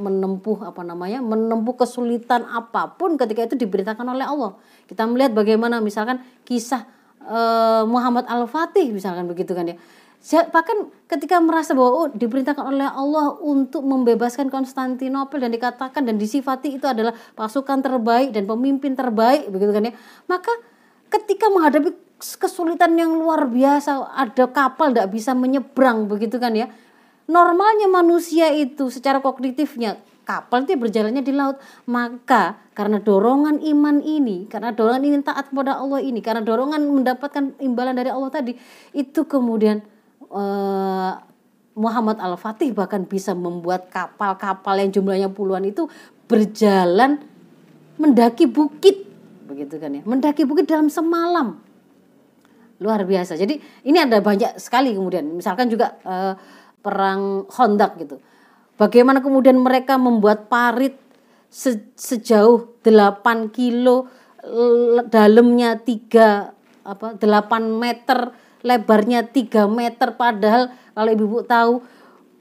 [0.02, 4.58] menempuh apa namanya menempuh kesulitan apa pun ketika itu diberitakan oleh Allah
[4.90, 6.90] kita melihat bagaimana misalkan kisah
[7.28, 9.76] uh, Muhammad Al-Fatih misalkan begitu kan ya.
[10.28, 16.76] Bahkan ketika merasa bahwa oh, diperintahkan oleh Allah untuk membebaskan Konstantinopel dan dikatakan dan disifati
[16.76, 19.94] itu adalah pasukan terbaik dan pemimpin terbaik begitu kan ya.
[20.26, 20.52] Maka
[21.13, 26.68] ketika menghadapi kesulitan yang luar biasa, ada kapal tidak bisa menyeberang begitu kan ya.
[27.30, 31.56] Normalnya manusia itu secara kognitifnya kapal itu berjalannya di laut.
[31.88, 37.56] Maka karena dorongan iman ini, karena dorongan ingin taat kepada Allah ini, karena dorongan mendapatkan
[37.63, 38.60] imbalan dari Allah tadi,
[38.92, 39.80] itu kemudian
[40.28, 41.16] uh,
[41.80, 45.88] Muhammad Al-Fatih bahkan bisa membuat kapal-kapal yang jumlahnya puluhan itu
[46.28, 47.24] berjalan
[47.96, 49.08] mendaki bukit.
[49.48, 50.02] Begitu kan ya?
[50.04, 51.63] Mendaki bukit dalam semalam.
[52.78, 53.40] Luar biasa.
[53.40, 55.26] Jadi ini ada banyak sekali kemudian.
[55.34, 56.38] Misalkan juga uh,
[56.84, 58.22] perang Hondak gitu
[58.78, 60.94] Bagaimana kemudian mereka membuat parit
[61.50, 64.06] se sejauh 8 kilo
[65.10, 67.24] dalamnya 3 apa 8
[67.68, 68.32] meter
[68.63, 71.74] lebarnya 3 meter padahal kalau ibu-ibu tahu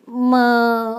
[0.06, 0.46] me,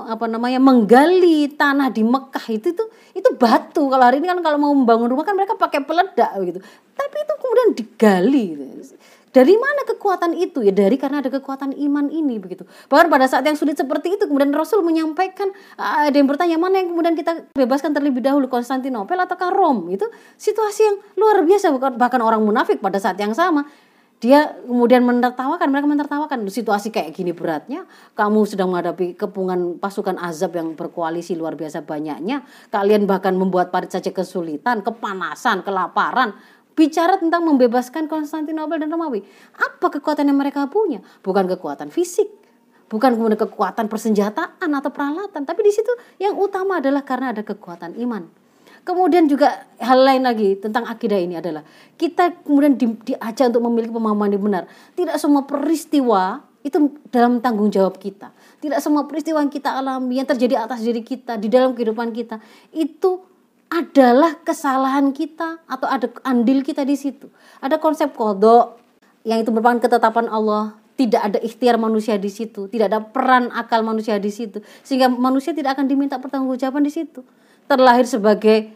[0.04, 2.84] apa namanya menggali tanah di Mekah itu itu
[3.16, 6.60] itu batu kalau hari ini kan kalau mau membangun rumah kan mereka pakai peledak gitu
[6.92, 8.96] tapi itu kemudian digali gitu.
[9.28, 10.64] Dari mana kekuatan itu?
[10.64, 12.64] Ya dari karena ada kekuatan iman ini begitu.
[12.88, 16.96] Bahkan pada saat yang sulit seperti itu kemudian Rasul menyampaikan ada yang bertanya mana yang
[16.96, 19.92] kemudian kita bebaskan terlebih dahulu Konstantinopel ataukah Rom?
[19.92, 20.08] Itu
[20.40, 23.68] situasi yang luar biasa bahkan orang munafik pada saat yang sama
[24.18, 27.86] dia kemudian menertawakan mereka menertawakan situasi kayak gini beratnya
[28.18, 32.42] kamu sedang menghadapi kepungan pasukan azab yang berkoalisi luar biasa banyaknya
[32.74, 36.34] kalian bahkan membuat parit saja kesulitan kepanasan kelaparan
[36.78, 39.26] bicara tentang membebaskan Konstantinopel dan Romawi.
[39.58, 41.02] Apa kekuatan yang mereka punya?
[41.26, 42.30] Bukan kekuatan fisik,
[42.86, 45.90] bukan kemudian kekuatan persenjataan atau peralatan, tapi di situ
[46.22, 48.30] yang utama adalah karena ada kekuatan iman.
[48.88, 51.60] Kemudian juga hal lain lagi tentang akidah ini adalah
[52.00, 54.64] kita kemudian di, diajak untuk memiliki pemahaman yang benar.
[54.96, 58.32] Tidak semua peristiwa itu dalam tanggung jawab kita.
[58.64, 62.40] Tidak semua peristiwa yang kita alami yang terjadi atas diri kita di dalam kehidupan kita
[62.72, 63.20] itu
[63.68, 67.28] adalah kesalahan kita atau ada andil kita di situ.
[67.60, 68.80] Ada konsep kodok
[69.28, 70.76] yang itu merupakan ketetapan Allah.
[70.98, 75.54] Tidak ada ikhtiar manusia di situ, tidak ada peran akal manusia di situ, sehingga manusia
[75.54, 77.22] tidak akan diminta pertanggungjawaban di situ.
[77.70, 78.74] Terlahir sebagai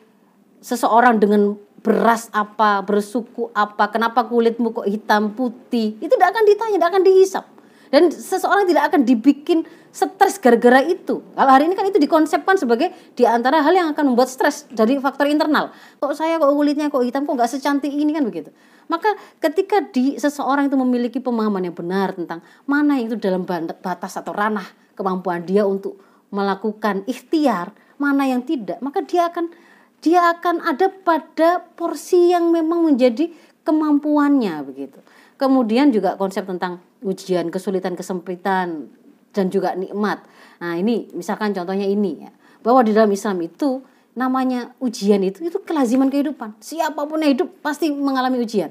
[0.61, 6.75] seseorang dengan beras apa, bersuku apa, kenapa kulitmu kok hitam putih, itu tidak akan ditanya,
[6.77, 7.45] tidak akan dihisap.
[7.91, 11.19] Dan seseorang tidak akan dibikin stres gara-gara itu.
[11.35, 14.95] Kalau hari ini kan itu dikonsepkan sebagai di antara hal yang akan membuat stres dari
[14.97, 15.75] faktor internal.
[15.99, 18.55] Kok saya kok kulitnya kok hitam kok nggak secantik ini kan begitu.
[18.87, 19.11] Maka
[19.43, 23.43] ketika di seseorang itu memiliki pemahaman yang benar tentang mana yang itu dalam
[23.83, 25.99] batas atau ranah kemampuan dia untuk
[26.31, 29.51] melakukan ikhtiar, mana yang tidak, maka dia akan
[29.99, 33.29] dia akan ada pada porsi yang memang menjadi
[33.67, 34.97] kemampuannya begitu.
[35.37, 38.89] Kemudian juga konsep tentang ujian, kesulitan, kesempitan
[39.33, 40.23] dan juga nikmat.
[40.61, 42.31] Nah, ini misalkan contohnya ini ya.
[42.61, 43.81] Bahwa di dalam Islam itu
[44.13, 46.59] namanya ujian itu itu kelaziman kehidupan.
[46.61, 48.69] Siapa pun yang hidup pasti mengalami ujian.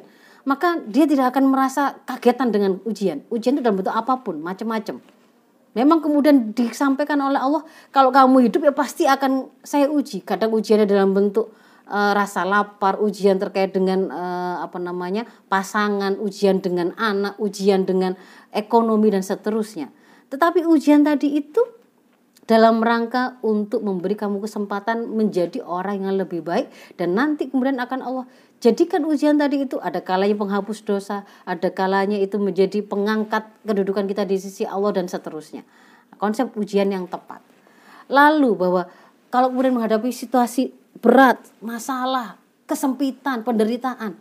[0.48, 3.20] Maka dia tidak akan merasa kagetan dengan ujian.
[3.28, 5.02] Ujian itu dalam bentuk apa pun, macam-macam.
[5.70, 7.62] Memang kemudian disampaikan oleh Allah,
[7.94, 10.24] kalau kamu hidup ya pasti akan saya uji.
[10.24, 11.52] Kadang ujiannya dalam bentuk
[11.90, 18.14] uh, rasa lapar, ujian terkait dengan uh, apa namanya pasangan, ujian dengan anak, ujian dengan
[18.54, 19.90] ekonomi dan seterusnya.
[20.30, 21.60] Tetapi ujian tadi itu
[22.46, 26.66] dalam rangka untuk memberi kamu kesempatan menjadi orang yang lebih baik
[26.98, 28.26] dan nanti kemudian akan Allah
[28.58, 34.28] jadikan ujian tadi itu ada kalanya penghapus dosa, ada kalanya itu menjadi pengangkat kedudukan kita
[34.28, 35.62] di sisi Allah dan seterusnya.
[36.20, 37.40] Konsep ujian yang tepat.
[38.12, 38.82] Lalu bahwa
[39.32, 42.36] kalau kemudian menghadapi situasi berat, masalah,
[42.68, 44.16] kesempitan, penderitaan,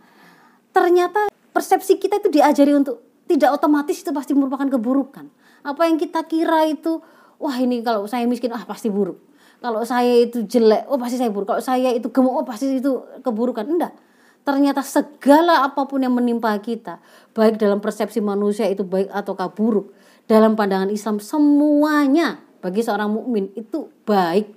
[0.72, 5.28] ternyata persepsi kita itu diajari untuk tidak otomatis itu pasti merupakan keburukan.
[5.62, 6.98] Apa yang kita kira itu
[7.38, 9.22] wah ini kalau saya miskin ah pasti buruk.
[9.60, 11.54] Kalau saya itu jelek oh pasti saya buruk.
[11.54, 13.62] Kalau saya itu gemuk oh pasti itu keburukan.
[13.68, 13.94] Enggak.
[14.40, 16.98] Ternyata segala apa pun yang menimpa kita
[17.36, 19.92] baik dalam persepsi manusia itu baik ataukah buruk
[20.24, 24.48] dalam pandangan Islam semuanya bagi seorang mukmin itu baik.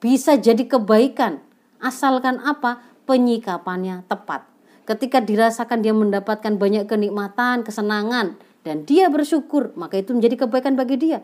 [0.00, 1.49] Bisa jadi kebaikan
[1.82, 4.46] asalkan apa penyikapannya tepat
[4.86, 10.96] ketika dirasakan dia mendapatkan banyak kenikmatan kesenangan dan dia bersyukur maka itu menjadi kebaikan bagi
[11.00, 11.20] dia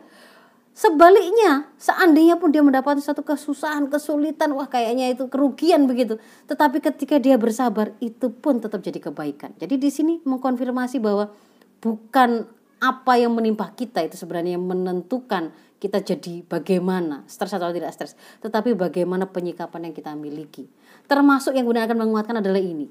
[0.77, 6.21] Sebaliknya, seandainya pun dia mendapati satu kesusahan, kesulitan, wah kayaknya itu kerugian begitu.
[6.45, 9.57] Tetapi ketika dia bersabar, itu pun tetap jadi kebaikan.
[9.57, 11.33] Jadi di sini mengkonfirmasi bahwa
[11.81, 12.45] bukan
[12.77, 18.17] apa yang menimpa kita itu sebenarnya yang menentukan kita jadi bagaimana, stres atau tidak stres,
[18.41, 20.65] tetapi bagaimana penyikapan yang kita miliki.
[21.05, 22.89] Termasuk yang kemudian akan menguatkan adalah ini.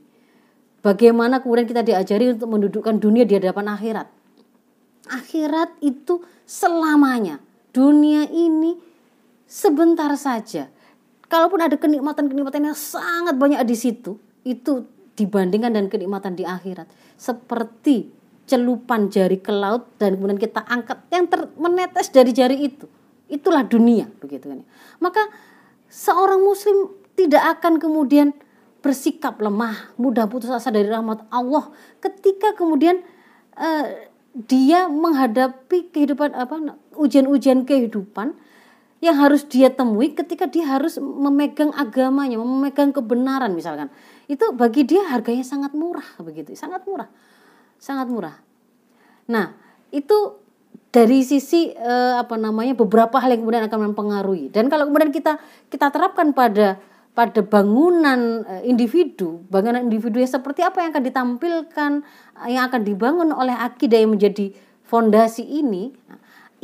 [0.87, 4.07] Bagaimana kemudian kita diajari untuk mendudukkan dunia di hadapan akhirat.
[5.11, 7.42] Akhirat itu selamanya
[7.75, 8.79] dunia ini
[9.44, 10.70] sebentar saja.
[11.27, 14.14] Kalaupun ada kenikmatan-kenikmatan yang sangat banyak di situ,
[14.46, 14.87] itu
[15.18, 16.87] dibandingkan dengan kenikmatan di akhirat.
[17.18, 18.15] Seperti
[18.46, 22.87] celupan jari ke laut dan kemudian kita angkat yang ter, menetes dari jari itu.
[23.26, 24.62] Itulah dunia begitu kan.
[25.02, 25.26] Maka
[25.90, 28.30] seorang muslim tidak akan kemudian
[28.80, 33.02] bersikap lemah, mudah putus asa dari rahmat Allah ketika kemudian
[33.59, 33.87] uh,
[34.46, 38.37] dia menghadapi kehidupan apa ujian-ujian kehidupan
[39.00, 43.92] yang harus dia temui ketika dia harus memegang agamanya, memegang kebenaran misalkan.
[44.30, 47.09] Itu bagi dia harganya sangat murah begitu, sangat murah.
[47.76, 48.36] Sangat murah.
[49.30, 49.54] Nah,
[49.92, 50.46] itu
[50.90, 54.48] dari sisi eh, apa namanya beberapa hal yang kemudian akan mempengaruhi.
[54.48, 55.36] Dan kalau kemudian kita
[55.68, 56.80] kita terapkan pada
[57.12, 61.92] pada bangunan eh, individu, bangunan individu yang seperti apa yang akan ditampilkan,
[62.48, 64.52] yang akan dibangun oleh akidah yang menjadi
[64.84, 65.92] fondasi ini,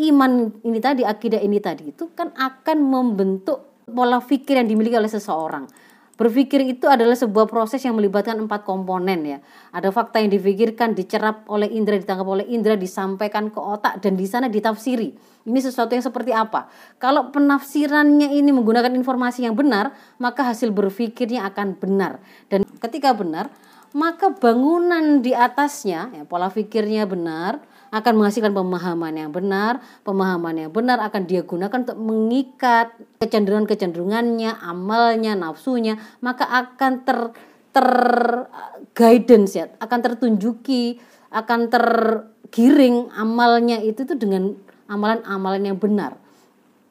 [0.08, 5.10] iman ini tadi, akidah ini tadi itu kan akan membentuk pola pikir yang dimiliki oleh
[5.12, 5.68] seseorang.
[6.12, 9.38] Berpikir itu adalah sebuah proses yang melibatkan empat komponen ya.
[9.72, 14.28] Ada fakta yang difikirkan, dicerap oleh indera, ditangkap oleh indera, disampaikan ke otak dan di
[14.28, 15.08] sana ditafsiri.
[15.48, 16.68] Ini sesuatu yang seperti apa?
[17.00, 22.20] Kalau penafsirannya ini menggunakan informasi yang benar, maka hasil berpikirnya akan benar.
[22.46, 23.48] Dan ketika benar,
[23.96, 30.72] maka bangunan di atasnya, ya, pola pikirnya benar, akan menghasilkan pemahaman yang benar, pemahaman yang
[30.72, 37.18] benar akan dia gunakan untuk mengikat kecenderungan-kecenderungannya, amalnya, nafsunya, maka akan ter
[37.72, 37.88] ter
[38.96, 40.96] guidance ya, akan tertunjuki,
[41.28, 44.56] akan tergiring amalnya itu tuh dengan
[44.88, 46.16] amalan-amalan yang benar.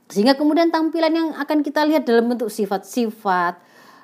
[0.09, 3.57] Sehingga kemudian tampilan yang akan kita lihat dalam bentuk sifat-sifat,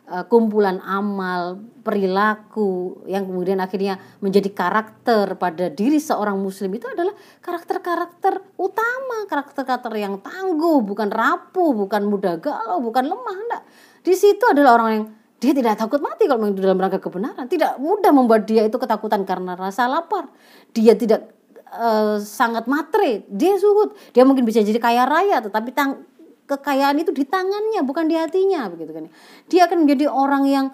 [0.07, 7.11] kumpulan amal, perilaku yang kemudian akhirnya menjadi karakter pada diri seorang muslim itu adalah
[7.43, 13.63] karakter-karakter utama, karakter-karakter yang tangguh, bukan rapuh, bukan mudah galau, bukan lemah, enggak.
[13.99, 15.05] Di situ adalah orang yang
[15.43, 19.27] dia tidak takut mati kalau memang dalam rangka kebenaran, tidak mudah membuat dia itu ketakutan
[19.27, 20.31] karena rasa lapar.
[20.71, 21.35] Dia tidak
[21.75, 26.07] uh, sangat matre, dia zuhud, dia mungkin bisa jadi kaya raya tetapi tang
[26.47, 29.05] kekayaan itu di tangannya bukan di hatinya begitu kan
[29.51, 30.65] dia akan menjadi orang yang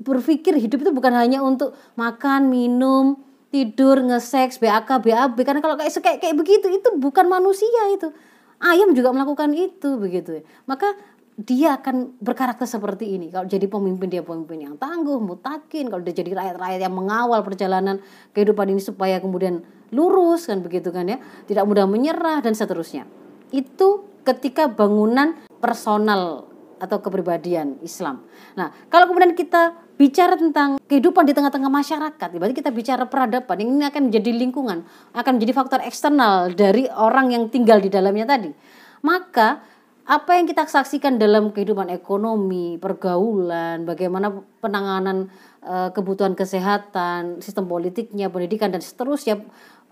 [0.00, 5.92] berpikir hidup itu bukan hanya untuk makan minum tidur ngeseks BAK BAB karena kalau kayak
[5.96, 8.12] kayak kayak begitu itu bukan manusia itu.
[8.56, 10.42] Ayam juga melakukan itu begitu ya.
[10.64, 10.96] Maka
[11.36, 13.28] dia akan berkarakter seperti ini.
[13.28, 15.92] Kalau jadi pemimpin dia pemimpin yang tangguh mutakin.
[15.92, 18.00] Kalau dia jadi rakyat-rakyat yang mengawal perjalanan
[18.32, 19.60] kehidupan ini supaya kemudian
[19.92, 21.20] lurus kan begitu kan ya.
[21.44, 28.20] Tidak mudah menyerah dan seterusnya itu ketika bangunan personal atau kepribadian Islam.
[28.52, 33.88] Nah, kalau kemudian kita bicara tentang kehidupan di tengah-tengah masyarakat, berarti kita bicara peradaban, ini
[33.88, 34.84] akan menjadi lingkungan,
[35.16, 38.52] akan menjadi faktor eksternal dari orang yang tinggal di dalamnya tadi.
[39.00, 39.64] Maka
[40.06, 44.30] apa yang kita saksikan dalam kehidupan ekonomi, pergaulan, bagaimana
[44.62, 45.32] penanganan
[45.64, 49.42] e, kebutuhan kesehatan, sistem politiknya, pendidikan dan seterusnya,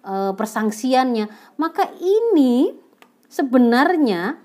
[0.07, 2.84] e, persangsiannya, maka ini
[3.35, 4.39] sebenarnya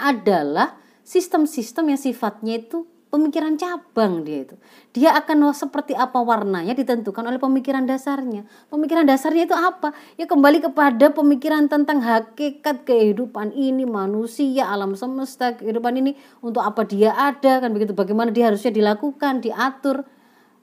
[0.00, 4.56] adalah sistem-sistem yang sifatnya itu pemikiran cabang dia itu.
[4.90, 8.42] Dia akan seperti apa warnanya ditentukan oleh pemikiran dasarnya.
[8.72, 9.94] Pemikiran dasarnya itu apa?
[10.18, 16.82] Ya kembali kepada pemikiran tentang hakikat kehidupan ini, manusia, alam semesta, kehidupan ini untuk apa
[16.82, 17.94] dia ada kan begitu.
[17.94, 20.02] Bagaimana dia harusnya dilakukan, diatur.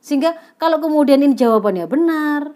[0.04, 2.52] Sehingga kalau kemudian ini jawabannya benar,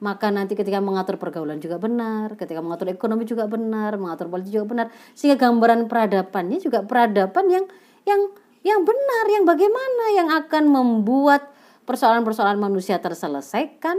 [0.00, 4.66] maka nanti ketika mengatur pergaulan juga benar, ketika mengatur ekonomi juga benar, mengatur politik juga
[4.66, 7.64] benar, sehingga gambaran peradabannya juga peradaban yang
[8.08, 8.20] yang
[8.64, 11.52] yang benar, yang bagaimana yang akan membuat
[11.84, 13.96] persoalan-persoalan manusia terselesaikan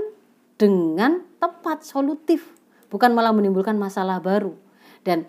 [0.57, 2.53] dengan tepat, solutif,
[2.93, 4.53] bukan malah menimbulkan masalah baru.
[5.01, 5.25] Dan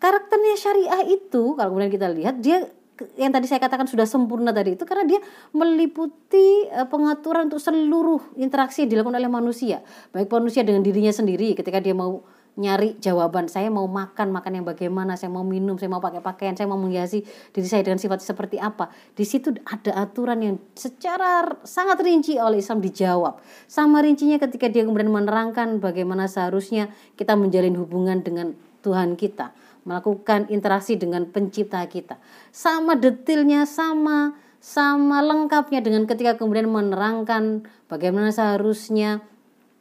[0.00, 2.68] karakternya syariah itu kalau kemudian kita lihat dia
[3.14, 5.20] yang tadi saya katakan sudah sempurna tadi itu karena dia
[5.54, 11.54] meliputi eh, pengaturan untuk seluruh interaksi yang dilakukan oleh manusia, baik manusia dengan dirinya sendiri
[11.54, 12.24] ketika dia mau
[12.58, 16.58] nyari jawaban saya mau makan makan yang bagaimana saya mau minum saya mau pakai pakaian
[16.58, 17.22] saya mau menghiasi
[17.54, 18.90] diri saya dengan sifat seperti apa.
[19.14, 23.38] Di situ ada aturan yang secara sangat rinci oleh Islam dijawab.
[23.70, 29.54] Sama rincinya ketika dia kemudian menerangkan bagaimana seharusnya kita menjalin hubungan dengan Tuhan kita
[29.88, 32.20] melakukan interaksi dengan pencipta kita.
[32.52, 39.24] Sama detailnya sama sama lengkapnya dengan ketika kemudian menerangkan bagaimana seharusnya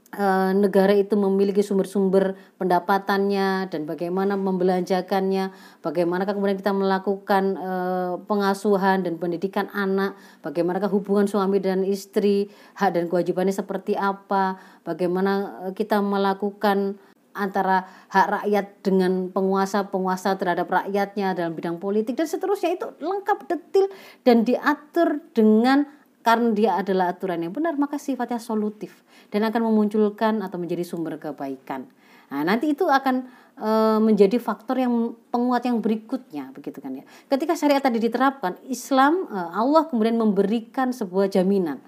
[0.08, 5.52] Eh, negara itu memiliki sumber-sumber pendapatannya dan bagaimana membelanjakannya,
[5.84, 12.48] bagaimana kemudian kita melakukan uh, pengasuhan dan pendidikan anak, bagaimana hubungan suami dan istri,
[12.80, 14.56] hak dan kewajibannya seperti apa,
[14.88, 16.96] bagaimana eh, kita melakukan
[17.38, 23.86] antara hak rakyat dengan penguasa-penguasa terhadap rakyatnya dalam bidang politik dan seterusnya itu lengkap detil
[24.26, 25.86] dan diatur dengan
[26.26, 31.16] karena dia adalah aturan yang benar maka sifatnya solutif dan akan memunculkan atau menjadi sumber
[31.16, 31.88] kebaikan.
[32.28, 33.24] Nah, nanti itu akan
[33.56, 33.70] e,
[34.04, 37.08] menjadi faktor yang penguat yang berikutnya begitu kan ya.
[37.32, 41.80] Ketika syariat tadi diterapkan, Islam e, Allah kemudian memberikan sebuah jaminan.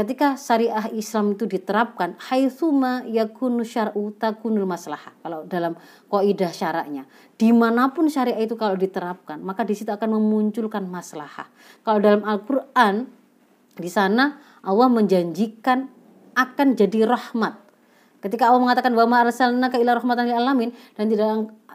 [0.00, 5.12] Ketika syariah Islam itu diterapkan, haitsuma yakunu syar'u takunul maslahah.
[5.20, 5.76] Kalau dalam
[6.08, 7.04] kaidah syaraknya,
[7.36, 11.52] di mana pun syariah itu kalau diterapkan, maka di situ akan memunculkan maslahah.
[11.84, 13.12] Kalau dalam Al-Qur'an
[13.76, 15.92] di sana Allah menjanjikan
[16.32, 17.60] akan jadi rahmat.
[18.24, 21.28] Ketika Allah mengatakan bahwa arsalnaka ila rahmatan lil alamin dan tidak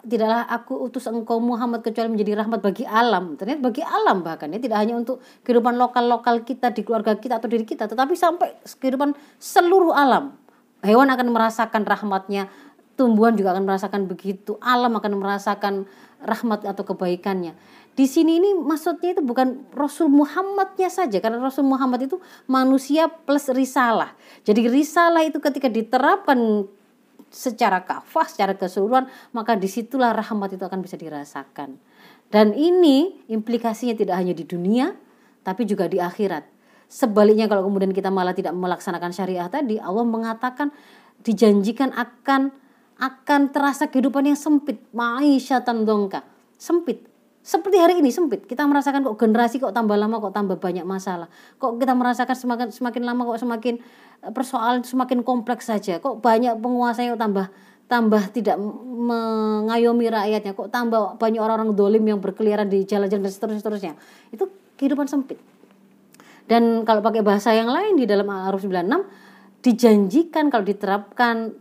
[0.05, 3.35] tidaklah aku utus engkau Muhammad kecuali menjadi rahmat bagi alam.
[3.35, 7.49] Ternyata bagi alam bahkan ya tidak hanya untuk kehidupan lokal-lokal kita di keluarga kita atau
[7.49, 10.37] diri kita, tetapi sampai kehidupan seluruh alam.
[10.85, 12.47] Hewan akan merasakan rahmatnya,
[12.93, 15.89] tumbuhan juga akan merasakan begitu, alam akan merasakan
[16.21, 17.57] rahmat atau kebaikannya
[17.95, 23.47] di sini ini maksudnya itu bukan Rasul Muhammadnya saja karena Rasul Muhammad itu manusia plus
[23.55, 24.11] risalah.
[24.43, 26.67] Jadi risalah itu ketika diterapkan
[27.31, 31.77] secara kafah, secara keseluruhan, maka di situlah rahmat itu akan bisa dirasakan.
[32.29, 34.91] Dan ini implikasinya tidak hanya di dunia,
[35.45, 36.43] tapi juga di akhirat.
[36.85, 40.69] Sebaliknya kalau kemudian kita malah tidak melaksanakan syariah tadi, Allah mengatakan
[41.25, 42.53] dijanjikan akan
[42.95, 46.23] akan terasa kehidupan yang sempit, ma'isyatan dongka,
[46.55, 47.14] sempit
[47.45, 51.29] seperti hari ini sempit kita merasakan kok generasi kok tambah lama kok tambah banyak masalah.
[51.61, 53.77] Kok kita merasakan semakin semakin lama kok semakin
[54.25, 56.01] eh, persoalan semakin kompleks saja.
[56.01, 57.53] Kok banyak penguasa yang tambah
[57.85, 60.57] tambah tidak mengayomi rakyatnya.
[60.57, 63.93] Kok tambah banyak orang-orang dolim yang berkeliaran di jalan-jalan dan seterusnya, seterusnya
[64.33, 64.49] itu
[64.81, 65.37] kehidupan sempit.
[66.49, 71.53] Dan kalau pakai bahasa yang lain di dalam Al-Araf 96 dijanjikan kalau diterapkan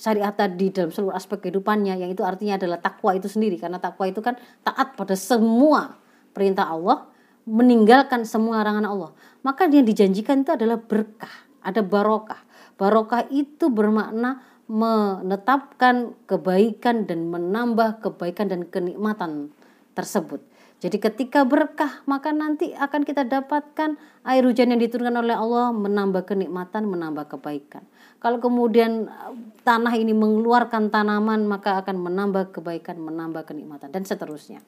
[0.00, 3.60] syariat tadi dalam seluruh aspek kehidupannya yang itu artinya adalah takwa itu sendiri.
[3.60, 6.00] Karena takwa itu kan taat pada semua
[6.32, 7.04] perintah Allah
[7.44, 9.10] meninggalkan semua larangan Allah.
[9.44, 12.40] Maka yang dijanjikan itu adalah berkah ada barokah.
[12.80, 14.40] Barokah itu bermakna
[14.70, 19.52] menetapkan kebaikan dan menambah kebaikan dan kenikmatan
[19.92, 20.40] tersebut.
[20.80, 26.24] Jadi ketika berkah maka nanti akan kita dapatkan air hujan yang diturunkan oleh Allah menambah
[26.24, 27.84] kenikmatan, menambah kebaikan.
[28.20, 34.60] Kalau kemudian eh, tanah ini mengeluarkan tanaman maka akan menambah kebaikan, menambah kenikmatan dan seterusnya.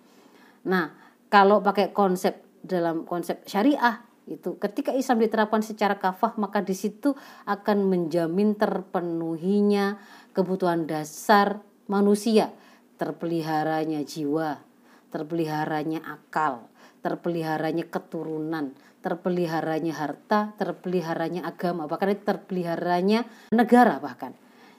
[0.65, 0.91] Nah,
[1.29, 4.01] kalau pakai konsep dalam konsep syariah
[4.31, 9.99] itu ketika Islam diterapkan secara kafah maka di situ akan menjamin terpenuhinya
[10.31, 12.55] kebutuhan dasar manusia,
[12.97, 14.63] terpeliharanya jiwa,
[15.11, 16.71] terpeliharanya akal,
[17.03, 18.73] terpeliharanya keturunan,
[19.03, 24.33] terpeliharanya harta, terpeliharanya agama, bahkan terpeliharanya negara bahkan.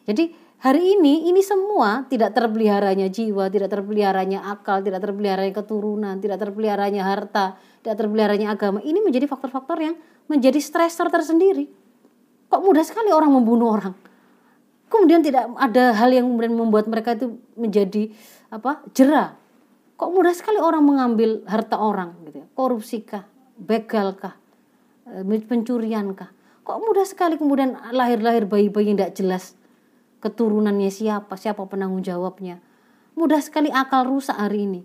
[0.07, 0.31] Jadi
[0.63, 7.03] hari ini ini semua tidak terpeliharanya jiwa, tidak terpeliharanya akal, tidak terpeliharanya keturunan, tidak terpeliharanya
[7.03, 8.79] harta, tidak terpeliharanya agama.
[8.79, 9.95] Ini menjadi faktor-faktor yang
[10.31, 11.67] menjadi stresor tersendiri.
[12.47, 13.95] Kok mudah sekali orang membunuh orang.
[14.87, 18.13] Kemudian tidak ada hal yang kemudian membuat mereka itu menjadi
[18.53, 18.85] apa?
[18.93, 19.43] jerah
[20.03, 22.47] Kok mudah sekali orang mengambil harta orang gitu ya.
[22.57, 23.23] Korupsi kah?
[23.63, 24.35] Begal kah,
[25.07, 26.29] eh, pencurian kah.
[26.63, 29.43] Kok mudah sekali kemudian lahir-lahir bayi-bayi yang tidak jelas
[30.23, 32.63] keturunannya siapa, siapa penanggung jawabnya.
[33.19, 34.81] Mudah sekali akal rusak hari ini.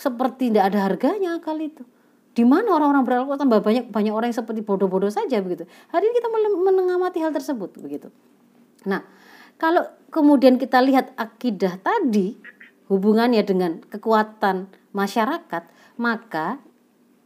[0.00, 1.84] Seperti tidak ada harganya akal itu.
[2.32, 5.68] Di mana orang-orang berakal tambah banyak banyak orang yang seperti bodoh-bodoh saja begitu.
[5.92, 8.08] Hari ini kita menengamati hal tersebut begitu.
[8.88, 9.04] Nah,
[9.60, 12.40] kalau kemudian kita lihat akidah tadi
[12.88, 15.62] hubungannya dengan kekuatan masyarakat,
[16.00, 16.64] maka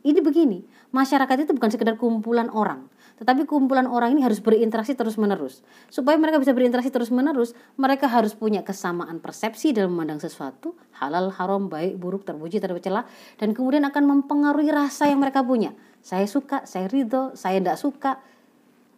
[0.04, 0.60] ini begini,
[0.92, 5.64] masyarakat itu bukan sekedar kumpulan orang, tetapi kumpulan orang ini harus berinteraksi terus-menerus.
[5.88, 11.72] Supaya mereka bisa berinteraksi terus-menerus, mereka harus punya kesamaan persepsi dalam memandang sesuatu, halal, haram,
[11.72, 13.08] baik, buruk, terpuji, tercela,
[13.40, 15.72] dan kemudian akan mempengaruhi rasa yang mereka punya.
[16.04, 18.20] Saya suka, saya ridho, saya tidak suka,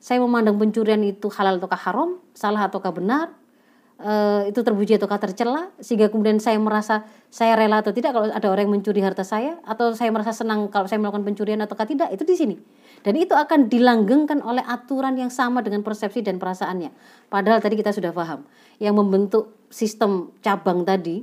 [0.02, 3.30] saya memandang pencurian itu halal ataukah haram, salah ataukah benar,
[4.00, 8.48] uh, itu terpuji ataukah tercela sehingga kemudian saya merasa saya rela atau tidak kalau ada
[8.48, 12.08] orang yang mencuri harta saya atau saya merasa senang kalau saya melakukan pencurian ataukah tidak
[12.12, 12.56] itu di sini.
[13.04, 16.90] Dan itu akan dilanggengkan oleh aturan yang sama dengan persepsi dan perasaannya.
[17.30, 18.42] Padahal tadi kita sudah paham
[18.82, 21.22] yang membentuk sistem cabang tadi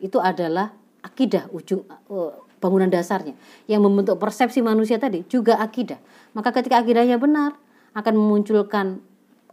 [0.00, 0.72] itu adalah
[1.04, 3.36] akidah ujung uh, bangunan dasarnya.
[3.68, 6.00] Yang membentuk persepsi manusia tadi juga akidah.
[6.34, 7.56] Maka ketika akidahnya benar
[7.94, 9.02] akan memunculkan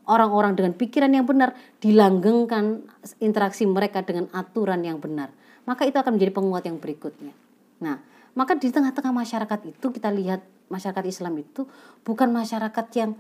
[0.07, 1.53] orang-orang dengan pikiran yang benar
[1.83, 2.83] dilanggengkan
[3.19, 5.29] interaksi mereka dengan aturan yang benar.
[5.67, 7.35] Maka itu akan menjadi penguat yang berikutnya.
[7.83, 7.99] Nah
[8.37, 11.65] maka di tengah-tengah masyarakat itu kita lihat masyarakat Islam itu
[12.05, 13.11] bukan masyarakat yang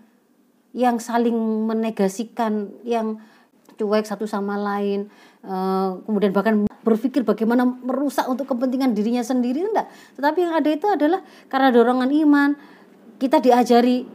[0.77, 1.33] yang saling
[1.65, 3.17] menegasikan yang
[3.81, 5.09] cuek satu sama lain
[5.41, 9.91] eh, kemudian bahkan berpikir bagaimana merusak untuk kepentingan dirinya sendiri enggak.
[10.15, 11.19] Tetapi yang ada itu adalah
[11.51, 12.49] karena dorongan iman
[13.17, 14.05] kita diajari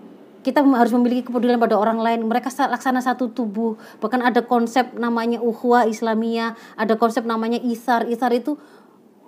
[0.42, 2.26] kita harus memiliki kepedulian pada orang lain.
[2.26, 3.78] Mereka laksana satu tubuh.
[4.02, 8.10] Bahkan ada konsep namanya uhwa Islamiyah ada konsep namanya isar.
[8.10, 8.58] Isar itu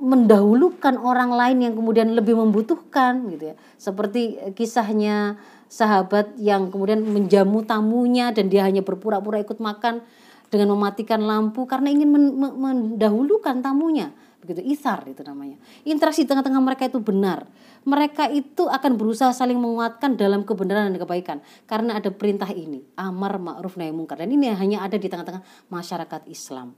[0.02, 3.56] mendahulukan orang lain yang kemudian lebih membutuhkan gitu ya.
[3.78, 5.38] Seperti kisahnya
[5.70, 10.02] sahabat yang kemudian menjamu tamunya dan dia hanya berpura-pura ikut makan
[10.50, 14.10] dengan mematikan lampu karena ingin mendahulukan tamunya.
[14.42, 15.56] Begitu isar itu namanya.
[15.88, 17.48] Interaksi tengah-tengah mereka itu benar
[17.84, 21.38] mereka itu akan berusaha saling menguatkan dalam kebenaran dan kebaikan.
[21.68, 24.20] Karena ada perintah ini amar ma'ruf nahi mungkar.
[24.20, 26.72] Dan ini hanya ada di tengah-tengah masyarakat Islam.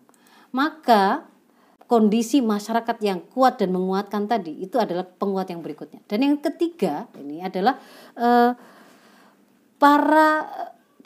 [0.50, 1.26] Maka
[1.86, 6.02] kondisi masyarakat yang kuat dan menguatkan tadi itu adalah penguat yang berikutnya.
[6.10, 7.78] Dan yang ketiga ini adalah
[8.18, 8.50] uh,
[9.78, 10.28] para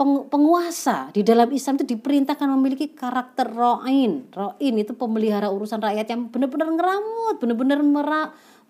[0.00, 4.32] penguasa di dalam Islam itu diperintahkan memiliki karakter ro'in.
[4.32, 7.84] Ro'in itu pemelihara urusan rakyat yang benar-benar ngeramut, benar-benar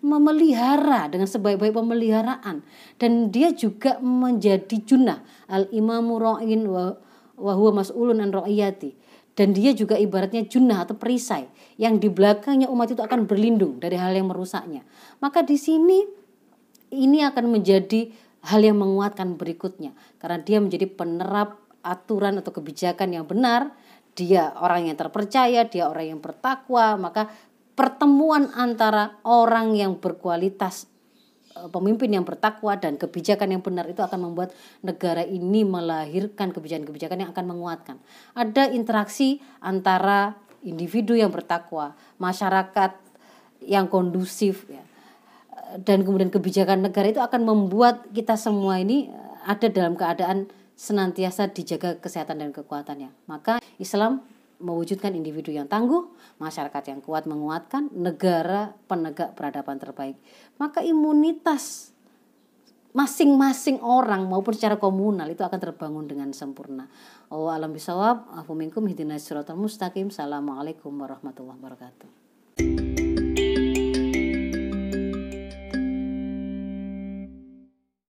[0.01, 2.65] memelihara dengan sebaik-baik pemeliharaan.
[2.97, 5.21] Dan dia juga menjadi junah.
[5.47, 6.97] Al-imamu ro'in wa,
[7.37, 8.97] wa huwa mas'ulun an ro'iyati.
[9.31, 11.47] Dan dia juga ibaratnya junah atau perisai
[11.79, 14.83] yang di belakangnya umat itu akan berlindung dari hal yang merusaknya.
[15.23, 16.03] Maka di sini
[16.91, 18.11] ini akan menjadi
[18.51, 23.73] hal yang menguatkan berikutnya karena dia menjadi penerap aturan atau kebijakan yang benar
[24.11, 27.31] dia orang yang terpercaya dia orang yang bertakwa maka
[27.81, 30.85] pertemuan antara orang yang berkualitas
[31.57, 34.53] eh, pemimpin yang bertakwa dan kebijakan yang benar itu akan membuat
[34.85, 37.97] negara ini melahirkan kebijakan-kebijakan yang akan menguatkan.
[38.37, 42.93] Ada interaksi antara individu yang bertakwa, masyarakat
[43.65, 44.85] yang kondusif ya
[45.81, 50.45] dan kemudian kebijakan negara itu akan membuat kita semua ini eh, ada dalam keadaan
[50.77, 53.09] senantiasa dijaga kesehatan dan kekuatannya.
[53.25, 54.21] Maka Islam
[54.61, 60.15] mewujudkan individu yang tangguh, masyarakat yang kuat menguatkan, negara penegak peradaban terbaik.
[60.61, 61.91] Maka imunitas
[62.91, 66.91] masing-masing orang maupun secara komunal itu akan terbangun dengan sempurna.
[67.31, 69.15] Oh alam bisawab, afu minkum hidina
[69.55, 70.11] mustaqim.
[70.11, 72.90] Assalamualaikum warahmatullahi wabarakatuh.